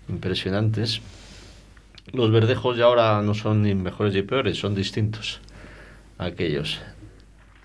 [0.10, 1.02] impresionantes.
[2.14, 5.42] Los verdejos ya ahora no son ni mejores ni peores, son distintos
[6.18, 6.80] a aquellos.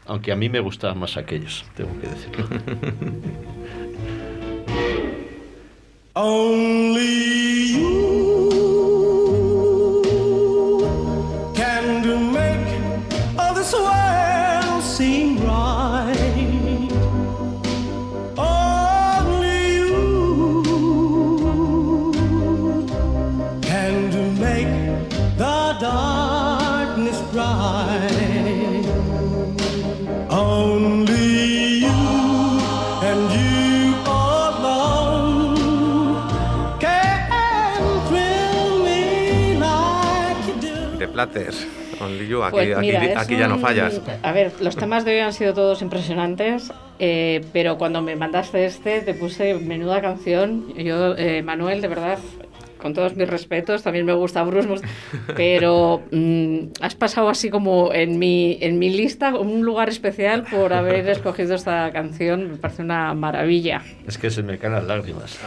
[0.07, 2.49] Aunque a mí me gustaban más aquellos, tengo que decirlo.
[6.15, 7.32] Only
[42.01, 44.01] Only You, aquí, Pues mira, aquí ya no fallas.
[44.23, 48.65] A ver, los temas de hoy han sido todos impresionantes, eh, pero cuando me mandaste
[48.65, 50.75] este, te puse menuda canción.
[50.75, 52.19] Yo, eh, Manuel, de verdad,
[52.83, 54.83] con todos mis respetos, también me gusta Bruce,
[55.37, 60.73] pero mm, has pasado así como en mi, en mi lista un lugar especial por
[60.73, 62.51] haber escogido esta canción.
[62.53, 63.83] Me parece una maravilla.
[64.07, 65.39] Es que se me caen las lágrimas.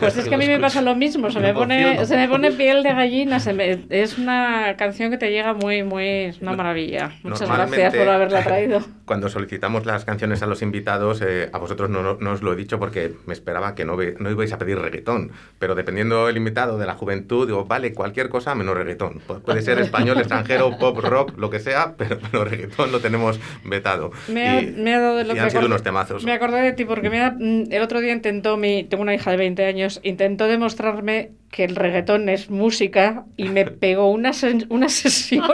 [0.00, 2.28] Pues es que a mí me pasa lo mismo, se Me me pone, se me
[2.28, 6.40] pone piel de gallina, se me- es una canción que te llega muy, muy, es
[6.40, 7.12] una maravilla.
[7.22, 8.80] Muchas gracias por haberla traído.
[9.04, 12.52] Cuando solicitamos las canciones a los invitados, eh, a vosotros no, no- no os lo
[12.52, 15.32] he dicho porque me esperaba que no, ve- no ibais a pedir reggaetón.
[15.58, 19.20] Pero dependiendo el invitado de la juventud, digo, vale, cualquier cosa menos reggaetón.
[19.26, 23.38] Pu- Puede ser español, extranjero, pop, rock, lo que sea, pero, pero reggaetón lo tenemos
[23.64, 24.10] vetado.
[24.28, 26.24] Me ha, Y- me ha dado de lo y que han sido unos temazos.
[26.24, 29.14] Me acordé de ti porque me ha- mm, el otro día intentó mi, tengo una
[29.14, 34.30] hija de 20 años, intentó demostrarme que el reggaetón es música y me pegó una,
[34.30, 35.44] sen- una sesión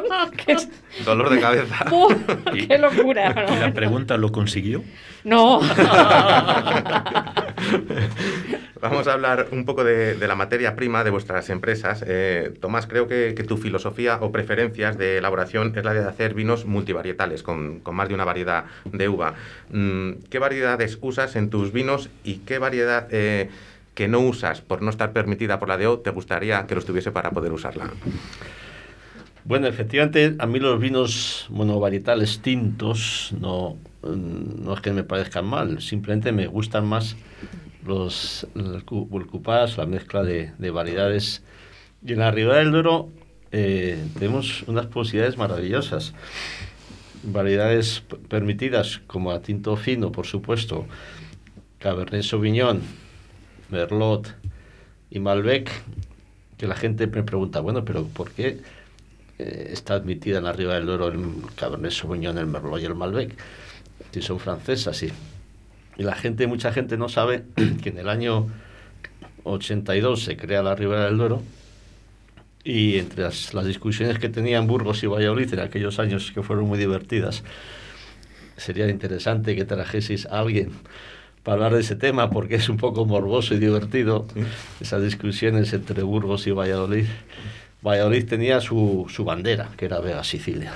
[0.45, 0.69] que es
[1.05, 1.85] Dolor de cabeza.
[2.69, 3.47] ¡Qué locura!
[3.57, 4.83] Y la pregunta, ¿lo consiguió?
[5.25, 5.61] No.
[8.81, 12.03] Vamos a hablar un poco de, la materia prima de vuestras empresas.
[12.07, 16.65] Eh, Tomás, creo que, tu filosofía o preferencias de elaboración es la de hacer vinos
[16.65, 19.35] multivarietales, con, con más de una variedad de uva.
[19.71, 23.51] Mm, ¿Qué variedades usas en tus vinos y qué variedad eh,
[23.95, 27.13] que no usas por no estar permitida por la DO te gustaría que lo estuviese
[27.13, 27.91] para poder usarla?
[29.45, 35.45] Bueno, efectivamente, a mí los vinos monovarietales tintos no, mm, no es que me parezcan
[35.45, 37.17] mal, simplemente me gustan más
[37.87, 41.43] los el cu- el cupás, la mezcla de, de variedades.
[42.05, 43.09] Y en la Ribera del Duero
[43.53, 46.15] eh, tenemos unas posibilidades maravillosas.
[47.23, 50.87] Variedades permitidas como a tinto fino, por supuesto,
[51.79, 52.81] Cabernet Sauvignon,
[53.71, 54.35] Merlot
[55.11, 55.71] y Malbec,
[56.57, 58.61] que la gente me pregunta, bueno, pero ¿por qué
[59.39, 61.21] eh, está admitida en la Ribera del Duero el
[61.57, 63.37] Cabernet Sauvignon, el Merlot y el Malbec?
[64.13, 65.09] Si son francesas, sí.
[66.01, 67.45] Y la gente, mucha gente no sabe
[67.83, 68.47] que en el año
[69.45, 71.43] 82 se crea la Ribera del Duero.
[72.65, 76.65] Y entre las, las discusiones que tenían Burgos y Valladolid en aquellos años que fueron
[76.69, 77.45] muy divertidas,
[78.57, 80.71] sería interesante que trajeseis a alguien
[81.43, 84.27] para hablar de ese tema porque es un poco morboso y divertido
[84.81, 87.05] esas discusiones entre Burgos y Valladolid.
[87.87, 90.73] Valladolid tenía su, su bandera, que era Vega Sicilia,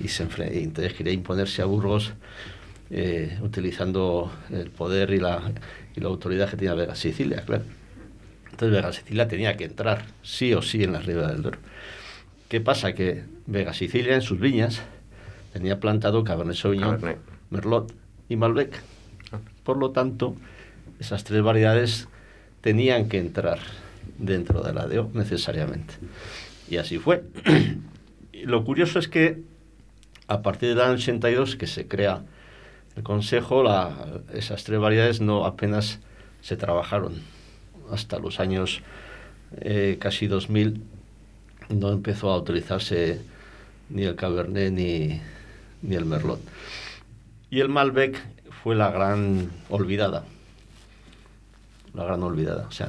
[0.00, 2.14] y, se entonces quería imponerse a Burgos
[2.90, 5.52] eh, utilizando el poder y la,
[5.94, 7.64] y la autoridad que tenía Vega Sicilia, claro.
[8.44, 11.58] Entonces Vega Sicilia tenía que entrar sí o sí en la Ribera del Duero.
[12.48, 12.92] ¿Qué pasa?
[12.94, 14.82] Que Vega Sicilia en sus viñas
[15.52, 17.18] tenía plantado Cabernet Sauvignon, Cabernet.
[17.50, 17.92] Merlot
[18.28, 18.80] y Malbec.
[19.64, 20.36] Por lo tanto,
[21.00, 22.08] esas tres variedades
[22.60, 23.58] tenían que entrar
[24.18, 25.94] dentro de la DO necesariamente.
[26.68, 27.24] Y así fue.
[28.32, 29.42] Y lo curioso es que
[30.28, 32.22] a partir del año 82 que se crea
[32.96, 35.98] el Consejo, la- esas tres variedades no apenas
[36.42, 37.14] se trabajaron.
[37.92, 38.80] Hasta los años
[39.60, 40.82] eh, casi 2000
[41.68, 43.20] no empezó a utilizarse
[43.90, 45.20] ni el Cabernet ni,
[45.82, 46.40] ni el Merlot.
[47.50, 48.20] Y el Malbec
[48.62, 50.24] fue la gran olvidada.
[51.94, 52.66] La gran olvidada.
[52.68, 52.88] O sea,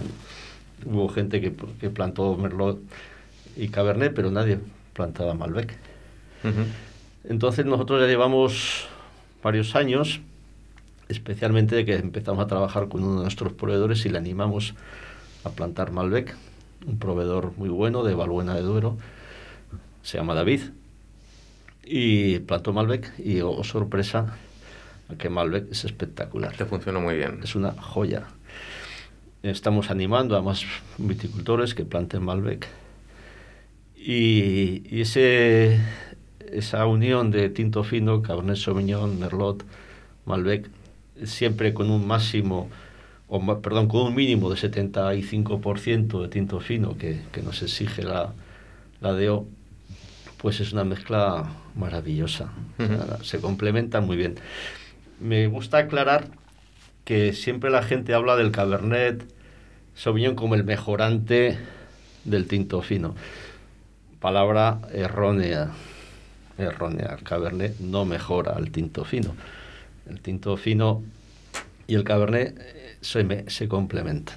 [0.86, 2.80] hubo gente que, que plantó Merlot
[3.56, 4.60] y Cabernet, pero nadie
[4.94, 5.76] plantaba Malbec.
[7.24, 8.88] Entonces nosotros ya llevamos
[9.44, 10.22] varios años,
[11.10, 14.74] especialmente de que empezamos a trabajar con uno de nuestros proveedores y le animamos
[15.44, 16.36] a plantar Malbec,
[16.86, 18.98] un proveedor muy bueno de Balbuena de Duero,
[20.04, 20.62] se llama David,
[21.84, 24.38] y plantó Malbec y, oh sorpresa,
[25.18, 26.56] que Malbec es espectacular.
[26.56, 27.40] Te funcionó muy bien.
[27.44, 28.28] Es una joya.
[29.42, 30.66] Estamos animando a más
[30.98, 32.68] viticultores que planten Malbec.
[33.96, 35.80] Y, y ese,
[36.52, 39.64] esa unión de tinto fino, Cabernet Sauvignon, Merlot,
[40.26, 40.70] Malbec,
[41.24, 42.70] siempre con un máximo,
[43.28, 48.34] o perdón, con un mínimo de 75% de tinto fino que, que nos exige la,
[49.02, 49.46] la DO,
[50.38, 52.52] pues es una mezcla maravillosa.
[53.24, 54.36] Se complementan muy bien.
[55.20, 56.28] Me gusta aclarar
[57.06, 59.24] que siempre la gente habla del Cabernet
[59.96, 61.58] Sauvignon como el mejorante
[62.24, 63.16] del tinto fino.
[64.20, 65.72] Palabra errónea.
[66.58, 67.16] Errónea.
[67.18, 69.36] El Cabernet no mejora al tinto fino.
[70.10, 71.04] El tinto fino
[71.88, 74.36] y el Cabernet eh, se, me- se complementan.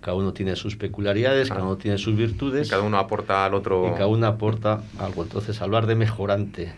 [0.00, 2.68] Cada uno tiene sus peculiaridades, cada uno tiene sus virtudes.
[2.68, 3.88] Cada uno aporta al otro.
[3.88, 5.22] Y cada uno aporta algo.
[5.22, 6.72] Entonces, hablar de mejorante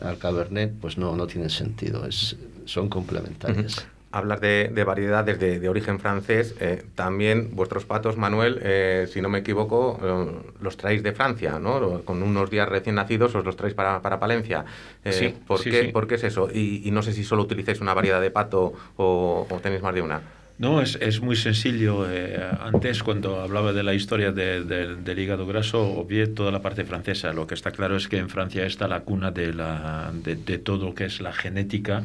[0.00, 2.04] al Cabernet, pues no, no tiene sentido.
[2.06, 3.86] Es, son complementarias.
[4.16, 9.20] Hablar de, de variedades de, de origen francés, eh, también vuestros patos, Manuel, eh, si
[9.20, 12.00] no me equivoco, eh, los traéis de Francia, ¿no?
[12.02, 14.64] Con unos días recién nacidos os los traéis para, para Palencia.
[15.04, 15.88] Eh, Sí, ¿por, sí, qué, sí.
[15.88, 16.48] ¿Por qué es eso?
[16.50, 19.94] Y, y no sé si solo utilizáis una variedad de pato o, o tenéis más
[19.94, 20.22] de una.
[20.58, 22.10] No, es, es muy sencillo.
[22.10, 26.62] eh, antes, cuando hablaba de la historia de- de- del hígado graso, obvié toda la
[26.62, 27.32] parte francesa.
[27.34, 30.86] Lo que está claro es que en Francia está la cuna de, la, de, todo
[30.86, 32.02] lo que es la genética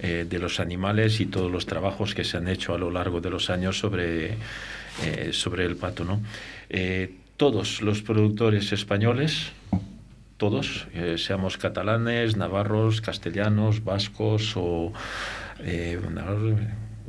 [0.00, 3.22] eh, de los animales y todos los trabajos que se han hecho a lo largo
[3.22, 4.34] de los años sobre,
[5.04, 6.04] eh, sobre el pato.
[6.04, 6.20] ¿no?
[6.68, 9.52] Eh, todos los productores españoles,
[10.36, 14.92] todos, eh, seamos catalanes, navarros, castellanos, vascos o...
[15.60, 15.98] eh,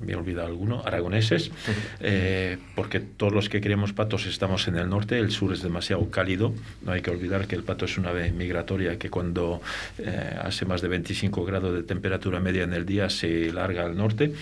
[0.02, 1.52] me he olvidado alguno, aragoneses,
[2.00, 6.10] eh, porque todos los que queremos patos estamos en el norte, el sur es demasiado
[6.10, 9.62] cálido, no hay que olvidar que el pato es una ave migratoria que cuando
[9.98, 13.98] eh, hace más de 25 grados de temperatura media en el día se larga al
[13.98, 14.34] norte,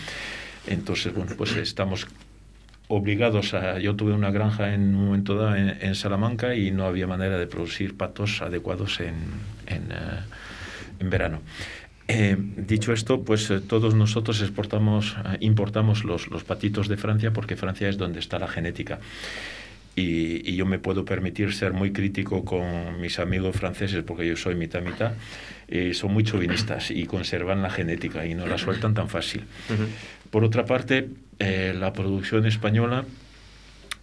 [0.67, 2.07] entonces bueno, pues estamos
[2.87, 3.79] obligados a...
[3.79, 7.37] Yo tuve una granja en un momento dado en, en Salamanca y no había manera
[7.37, 9.15] de producir patos adecuados en,
[9.65, 10.19] en, eh,
[10.99, 11.41] en verano.
[12.07, 17.31] Eh, dicho esto, pues eh, todos nosotros exportamos, eh, importamos los, los patitos de Francia
[17.31, 18.99] porque Francia es donde está la genética.
[19.95, 24.35] Y, y yo me puedo permitir ser muy crítico con mis amigos franceses porque yo
[24.35, 25.13] soy mitad mitad.
[25.93, 29.45] son muy chauvinistas y conservan la genética y no la sueltan tan fácil.
[30.29, 33.05] Por otra parte, la producción española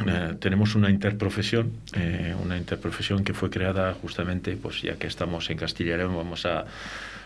[0.07, 5.49] eh, tenemos una interprofesión, eh, una interprofesión que fue creada justamente, pues ya que estamos
[5.51, 6.65] en Castilla y León, vamos a,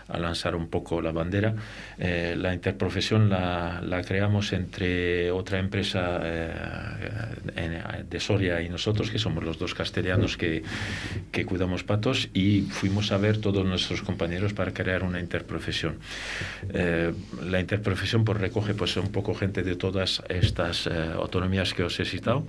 [0.09, 1.53] a lanzar un poco la bandera.
[1.97, 6.51] Eh, la interprofesión la, la creamos entre otra empresa eh,
[7.55, 10.63] en- de Soria y nosotros, que somos los dos castellanos que,
[11.31, 15.95] que cuidamos patos, y fuimos a ver todos nuestros compañeros para crear una interprofesión.
[16.73, 17.13] Eh,
[17.49, 21.99] la interprofesión pues, recoge pues, un poco gente de todas estas eh, autonomías que os
[21.99, 22.45] he citado.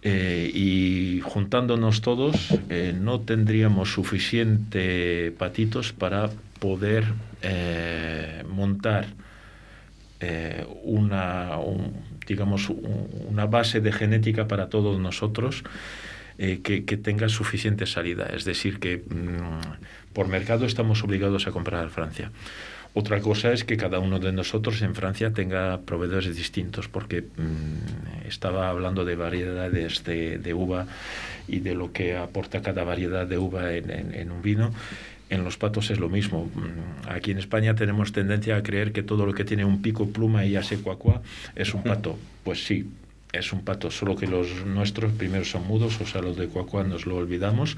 [0.00, 7.04] Eh, y juntándonos todos eh, no tendríamos suficiente patitos para poder
[7.42, 9.06] eh, montar
[10.20, 11.92] eh, una, un-
[12.26, 15.62] digamos, un- una base de genética para todos nosotros
[16.38, 18.26] eh, que, que tenga suficiente salida.
[18.34, 22.30] Es decir, que mm, por mercado estamos obligados a comprar a Francia.
[22.94, 28.26] Otra cosa es que cada uno de nosotros en Francia tenga proveedores distintos, porque mm,
[28.26, 30.86] estaba hablando de variedades de, uva
[31.46, 34.72] y de lo que aporta cada variedad de uva en- en un vino.
[35.30, 36.50] En los patos es lo mismo.
[36.54, 40.08] Mm, Aquí en España tenemos tendencia a creer que todo lo que tiene un pico,
[40.08, 41.22] pluma y ase cuacua
[41.54, 42.18] es un pato.
[42.44, 42.86] Pues sí,
[43.32, 46.82] es un pato, solo que los nuestros primero son mudos, o sea, los de cuacua
[46.84, 47.76] nos lo olvidamos.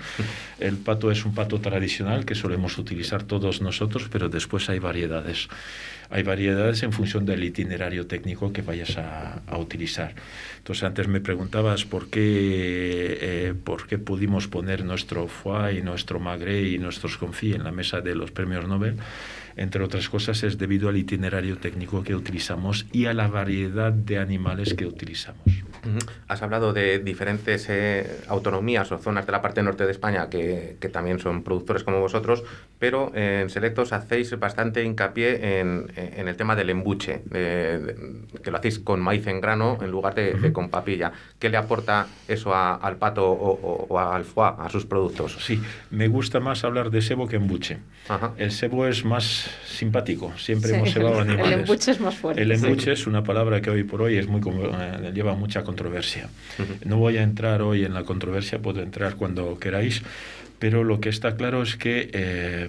[0.61, 5.49] El pato es un pato tradicional que solemos utilizar todos nosotros, pero después hay variedades.
[6.11, 10.15] Hay variedades en función del itinerario técnico que vayas a, a utilizar.
[10.59, 16.19] Entonces, antes me preguntabas por qué, eh, por qué pudimos poner nuestro foie y nuestro
[16.19, 18.97] magre y nuestros confit en la mesa de los premios Nobel.
[19.57, 24.19] Entre otras cosas, es debido al itinerario técnico que utilizamos y a la variedad de
[24.19, 25.70] animales que utilizamos.
[26.28, 30.76] Has hablado de diferentes eh, autonomías o zonas de la parte norte de España que,
[30.81, 32.43] que también son productores como vosotros,
[32.78, 37.97] pero eh, en Selectos hacéis bastante hincapié en, en el tema del embuche, de- de-
[38.43, 41.12] que lo hacéis con maíz en grano en lugar de, de con papilla.
[41.39, 45.37] ¿Qué le aporta eso a- al pato o, o- o al foie, a sus productos?
[45.41, 45.61] Sí,
[45.91, 47.78] me gusta más hablar de sebo que embuche.
[48.37, 51.59] El sebo es más simpático, siempre Sí, hemos cebado el- el animales.
[51.61, 52.64] embuche es más fuerte, El sí.
[52.66, 56.29] embuche es una palabra que hoy por hoy es muy eh, lleva mucha controversia.
[56.85, 60.03] No voy a entrar hoy en la controversia, puedo entrar cuando queráis,
[60.59, 62.68] pero lo que está claro es que eh,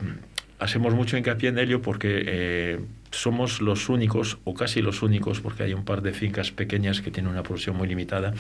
[0.62, 2.80] hacemos mucho hincapié en ello porque eh,
[3.10, 7.10] somos los únicos, o casi los únicos, porque hay un par de fincas pequeñas que
[7.10, 8.34] tienen una producción muy limitada,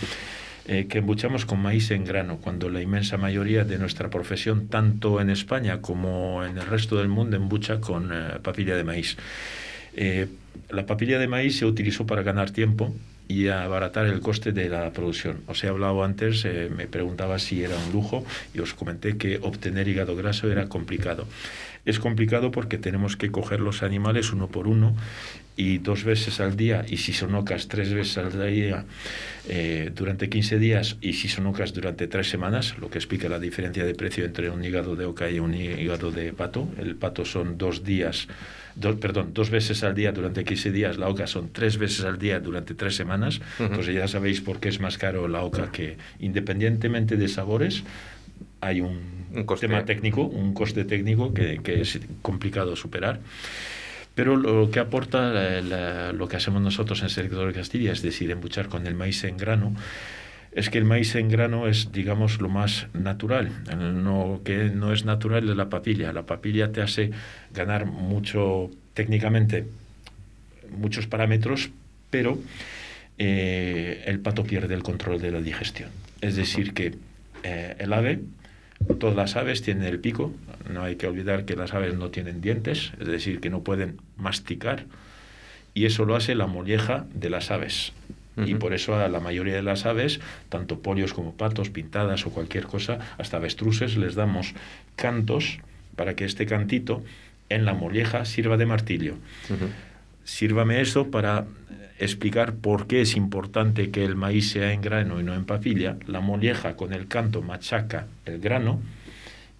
[0.67, 5.19] eh, que embuchamos con maíz en grano, cuando la inmensa mayoría de nuestra profesión, tanto
[5.19, 9.17] en España como en el resto del mundo, embucha con eh, papilla de maíz.
[10.69, 12.93] La papilla de maíz se utilizó para ganar tiempo
[13.31, 15.41] y abaratar el coste de la producción.
[15.47, 19.39] Os he hablado antes, eh, me preguntaba si era un lujo y os comenté que
[19.41, 21.25] obtener hígado graso era complicado.
[21.85, 24.95] Es complicado porque tenemos que coger los animales uno por uno
[25.57, 28.85] y dos veces al día, y si son ocas, tres veces al día
[29.47, 33.37] eh, durante 15 días, y si son ocas durante tres semanas, lo que explica la
[33.37, 36.67] diferencia de precio entre un hígado de oca y un hígado de pato.
[36.77, 38.27] El pato son dos días,
[38.75, 42.17] dos, perdón, dos veces al día durante 15 días, la oca son tres veces al
[42.17, 43.39] día durante tres semanas.
[43.55, 43.65] Ujú.
[43.65, 47.83] Entonces ya sabéis por qué es más caro la oca que independientemente de sabores,
[48.61, 48.99] hay un,
[49.59, 53.19] tema técnico, un coste técnico que, que es complicado superar.
[54.15, 58.01] Pero lo que aporta la- la- lo que hacemos nosotros en Selector de Castilla, es
[58.01, 59.73] decir, embuchar con el maíz en grano,
[60.53, 63.49] es que el maíz en grano es, digamos, lo más natural.
[64.03, 66.11] No, que no es natural de la papilla.
[66.11, 67.11] La papilla te hace
[67.53, 69.65] ganar mucho técnicamente,
[70.77, 71.69] muchos parámetros,
[72.09, 72.37] pero
[73.17, 75.89] eh, el pato pierde el control de la digestión.
[76.19, 76.95] Es decir, que
[77.43, 78.19] eh, el ave,
[78.99, 80.33] todas las aves tienen el pico,
[80.69, 83.97] no hay que olvidar que las aves no tienen dientes, es decir, que no pueden
[84.17, 84.85] masticar,
[85.73, 87.93] y eso lo hace la molleja de las aves.
[88.37, 90.19] Y por eso a la mayoría de las aves,
[90.49, 94.53] tanto pollos como patos, pintadas o cualquier cosa, hasta avestruces, les damos
[94.95, 95.59] cantos
[95.95, 97.03] para que este cantito
[97.49, 99.15] en la molleja sirva de martillo.
[100.23, 101.45] Sírvame eso para
[102.01, 105.97] explicar por qué es importante que el maíz sea en grano y no en papilla.
[106.07, 108.81] La molleja con el canto machaca el grano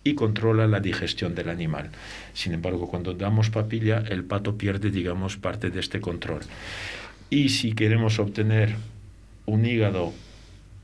[0.03, 1.91] y controla la digestión del animal.
[2.33, 6.41] Sin embargo, cuando damos papilla, el pato pierde, digamos, parte de este control.
[7.29, 8.75] Y si queremos obtener
[9.45, 10.11] un hígado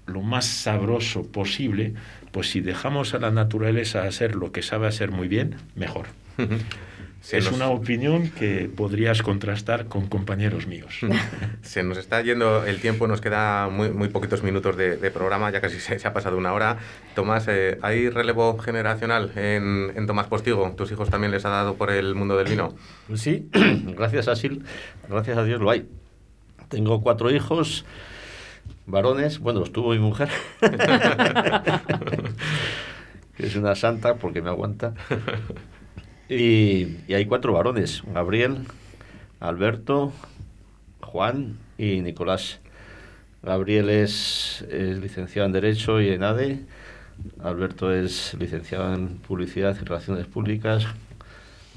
[0.05, 1.95] lo más sabroso posible,
[2.32, 6.05] pues si dejamos a la naturaleza hacer lo que sabe hacer muy bien, mejor.
[7.30, 10.99] Se es nos- una opinión que podrías contrastar con compañeros míos.
[11.61, 15.51] Se nos está yendo el tiempo, nos queda muy, muy poquitos minutos de, de programa,
[15.51, 16.78] ya casi se, se ha pasado una hora.
[17.15, 20.73] Tomás, eh, ¿hay relevo generacional en, en Tomás Postigo?
[20.78, 22.73] ¿Tus hijos también les ha dado por el mundo del vino?
[23.07, 23.49] Pues sí,
[23.97, 24.63] gracias a Sil,
[25.09, 25.86] gracias a Dios lo hay.
[26.69, 27.84] Tengo cuatro hijos,
[28.86, 30.30] varones, bueno, los tuvo mi mujer,
[33.36, 34.93] que es una santa porque me aguanta.
[36.30, 38.65] Y, hay cuatro varones, Gabriel,
[39.39, 40.11] Alberto,
[41.01, 42.59] Juan y Nicolás.
[43.41, 46.65] Gabriel es, es licenciado en Derecho y en ADE.
[47.41, 50.86] Alberto es licenciado en Publicidad y Relaciones Públicas.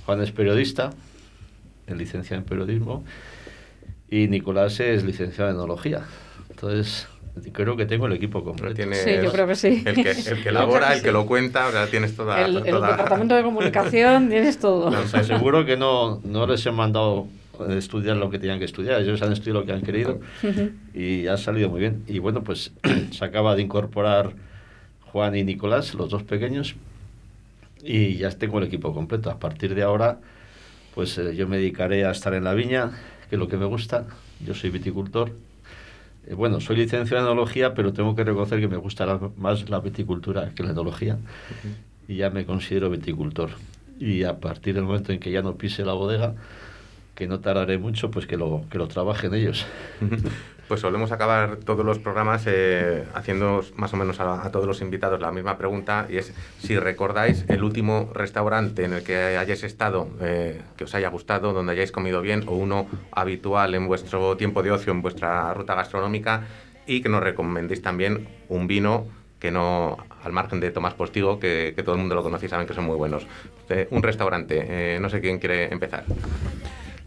[0.05, 0.91] Juan es periodista,
[1.87, 3.05] es licenciado en periodismo.
[4.09, 6.03] Y Nicolás es licenciado en enología.
[6.51, 7.07] Entonces,
[7.53, 8.75] creo que tengo el equipo completo.
[8.75, 9.83] Tienes Sí, yo creo que sí.
[9.87, 12.45] El que, el que elabora, el que lo cuenta, o sea, tienes toda...
[12.45, 14.87] El, el toda- departamento de comunicación tienes todo.
[14.89, 17.27] O sea, seguro que no, no les he mandado
[17.69, 19.01] eh, estudiar lo que tenían que estudiar.
[19.03, 20.71] Ellos han estudiado lo que han querido Ujú.
[20.95, 22.03] y ha salido muy bien.
[22.07, 22.73] Y bueno, pues
[23.11, 24.33] se acaba de incorporar
[25.13, 26.77] Juan y Nicolás, los dos pequeños,
[27.83, 29.31] y ya tengo el equipo completo.
[29.31, 30.19] A partir de ahora,
[30.95, 32.91] pues eh, yo me dedicaré a estar en la viña,
[33.29, 34.07] que es lo que me gusta.
[34.47, 35.33] Yo soy viticultor.
[36.27, 39.81] Eh, bueno, soy licenciado en enología, pero tengo que reconocer que me gusta más la
[39.81, 41.19] viticultura que la enología.
[42.09, 43.51] Y ya me considero viticultor.
[43.99, 46.35] Y a partir del momento en que ya no pise la bodega,
[47.15, 49.67] que no tardaré mucho, pues que lo, que lo trabajen ellos.
[50.71, 54.81] Pues solemos acabar todos los programas eh, haciendo más o menos a, a todos los
[54.83, 59.65] invitados la misma pregunta y es si recordáis el último restaurante en el que hayáis
[59.65, 64.37] estado, eh, que os haya gustado, donde hayáis comido bien o uno habitual en vuestro
[64.37, 66.45] tiempo de ocio, en vuestra ruta gastronómica
[66.87, 69.09] y que nos recomendéis también un vino
[69.41, 72.49] que no, al margen de Tomás Postigo, que, que todo el mundo lo conoce y
[72.49, 73.27] saben que son muy buenos.
[73.71, 76.05] Eh, un restaurante, eh, no sé quién quiere empezar.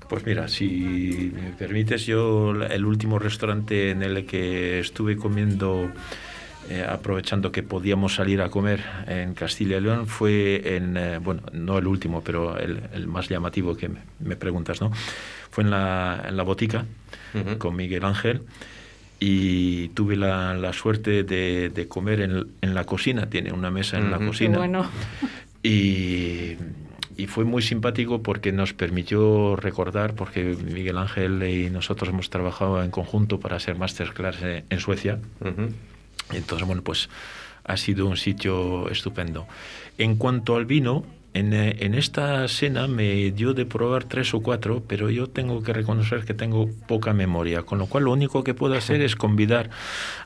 [0.10, 5.90] Pues mira, si me permites, yo el último restaurante en el que estuve comiendo,
[6.70, 11.42] eh, aprovechando que podíamos salir a comer en Castilla y León, fue en, eh, bueno,
[11.54, 14.92] no el último, pero el, el más llamativo que me, me preguntas, ¿no?
[15.50, 16.86] Fue en la, en la botica
[17.58, 18.42] con Miguel Ángel
[19.20, 23.98] y tuve la, la suerte de, de comer en, en la cocina, tiene una mesa
[23.98, 24.58] en la cocina.
[24.58, 24.86] bueno.
[25.64, 26.58] Y,
[27.18, 32.84] y fue muy simpático porque nos permitió recordar, porque Miguel Ángel y nosotros hemos trabajado
[32.84, 35.20] en conjunto para hacer masterclass en, en Suecia.
[36.32, 37.10] Entonces, bueno, pues
[37.64, 39.48] ha sido un sitio estupendo.
[39.98, 44.42] En cuanto al vino, en, eh, en esta cena me dio de probar tres o
[44.42, 48.44] cuatro, pero yo tengo que reconocer que tengo poca memoria, con lo cual lo único
[48.44, 49.70] que puedo hacer es convidar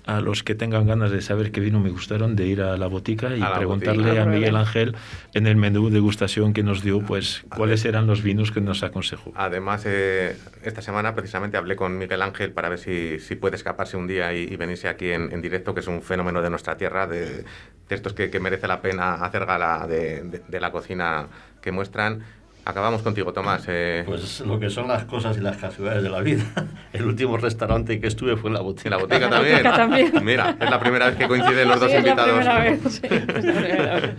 [0.05, 2.87] a los que tengan ganas de saber qué vino me gustaron de ir a la
[2.87, 4.23] botica y A preguntarle botica.
[4.23, 4.95] a Miguel Ángel
[5.33, 9.31] en el menú degustación que nos dio, pues cuáles eran los vinos que nos aconsejó.
[9.35, 13.97] Además, eh, esta semana precisamente hablé con Miguel Ángel para ver si, si puede escaparse
[13.97, 16.77] un día y, y venirse aquí en, en directo, que es un fenómeno de nuestra
[16.77, 17.45] tierra, de,
[17.89, 21.27] de estos que, que merece la pena hacer gala de la cocina
[21.61, 22.23] que muestran.
[22.69, 23.63] Acabamos contigo, Tomás.
[23.69, 26.43] eh, Pues lo que son las cosas y las casualidades de la vida.
[26.91, 28.89] El último restaurante que estuve fue en la botica.
[28.89, 29.53] en la botica también.
[29.57, 30.11] botica también.
[30.21, 32.35] Mira, es la primera vez que coinciden los dos Sí, es la invitados.
[32.35, 34.11] primera vez, sí, es la primera vez.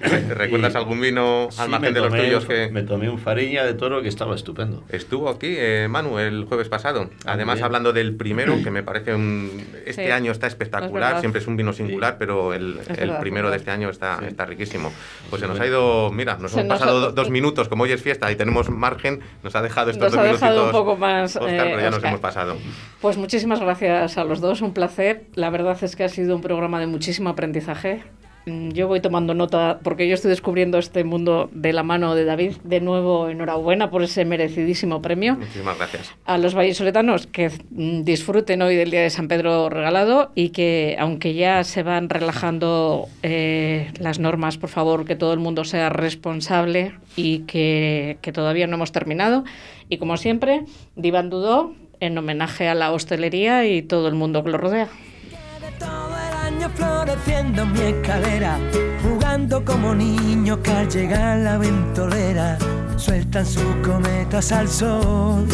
[0.00, 3.08] Re- ¿Recuerdas Y- algún vino Sí, al me margen de los tuyos que Me tomé
[3.08, 4.84] un fariña de toro que estaba estupendo.
[4.90, 7.08] estuvo aquí, eh, Manu, el jueves pasado?
[7.24, 9.64] Además, hablando del primero, que me parece un...
[9.86, 10.10] Este Sí.
[10.10, 11.20] año está Es espectacular, verdad.
[11.20, 14.18] siempre es un vino singular, pero el, Es el primero es de este año está,
[14.18, 14.26] Sí.
[14.26, 14.92] está riquísimo.
[15.30, 17.30] Pues se Sí, nos ha ido, mira, nos Se hemos nos pasado ha- do- dos
[17.30, 20.32] minutos, como hoy es fiesta y tenemos margen, nos ha dejado estos Nos dos ha
[20.32, 22.10] dejado un poco más, eh, pero ya nos Óscar.
[22.10, 22.56] hemos pasado.
[23.00, 25.26] Pues muchísimas gracias a los dos, un placer.
[25.34, 28.02] La verdad es que ha sido un programa de muchísimo aprendizaje.
[28.46, 32.24] Mm, Yo voy tomando nota porque yo estoy descubriendo este mundo de la mano de
[32.24, 32.52] David.
[32.62, 35.34] De nuevo, enhorabuena por ese merecidísimo premio.
[35.34, 36.14] Muchísimas gracias.
[36.24, 40.96] A los vallisoletanos que mm, disfruten hoy del Día de San Pedro regalado y que,
[41.00, 45.88] aunque ya se van relajando eh, las normas, por favor, que todo el mundo sea
[45.88, 49.42] responsable y que, que todavía no hemos terminado.
[49.88, 50.62] Y como siempre,
[50.94, 54.88] Divan Dudó en homenaje a la hostelería y todo el mundo que lo rodea.
[56.76, 58.58] Floreciendo en mi escalera,
[59.02, 62.58] jugando como niños que al llegar la ventolera
[62.96, 65.46] sueltan sus cometas al sol.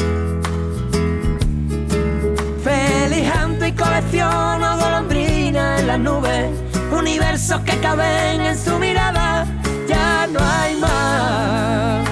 [2.64, 6.50] Felizando y colecciono golondrinas en las nubes,
[6.90, 9.46] universos que caben en su mirada,
[9.88, 12.08] ya no hay más.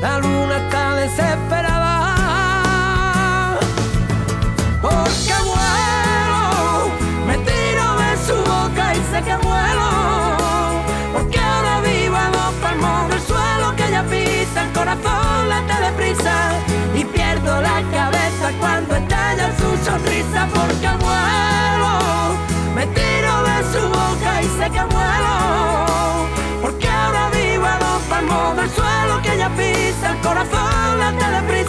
[0.00, 1.73] La luna está desesperada.
[18.60, 22.36] cuando estalla su sonrisa porque muero.
[22.74, 26.26] Me tiro de su boca y sé que muero.
[26.60, 31.63] Porque ahora vivo a los palmos del suelo que ella pisa, el corazón late de.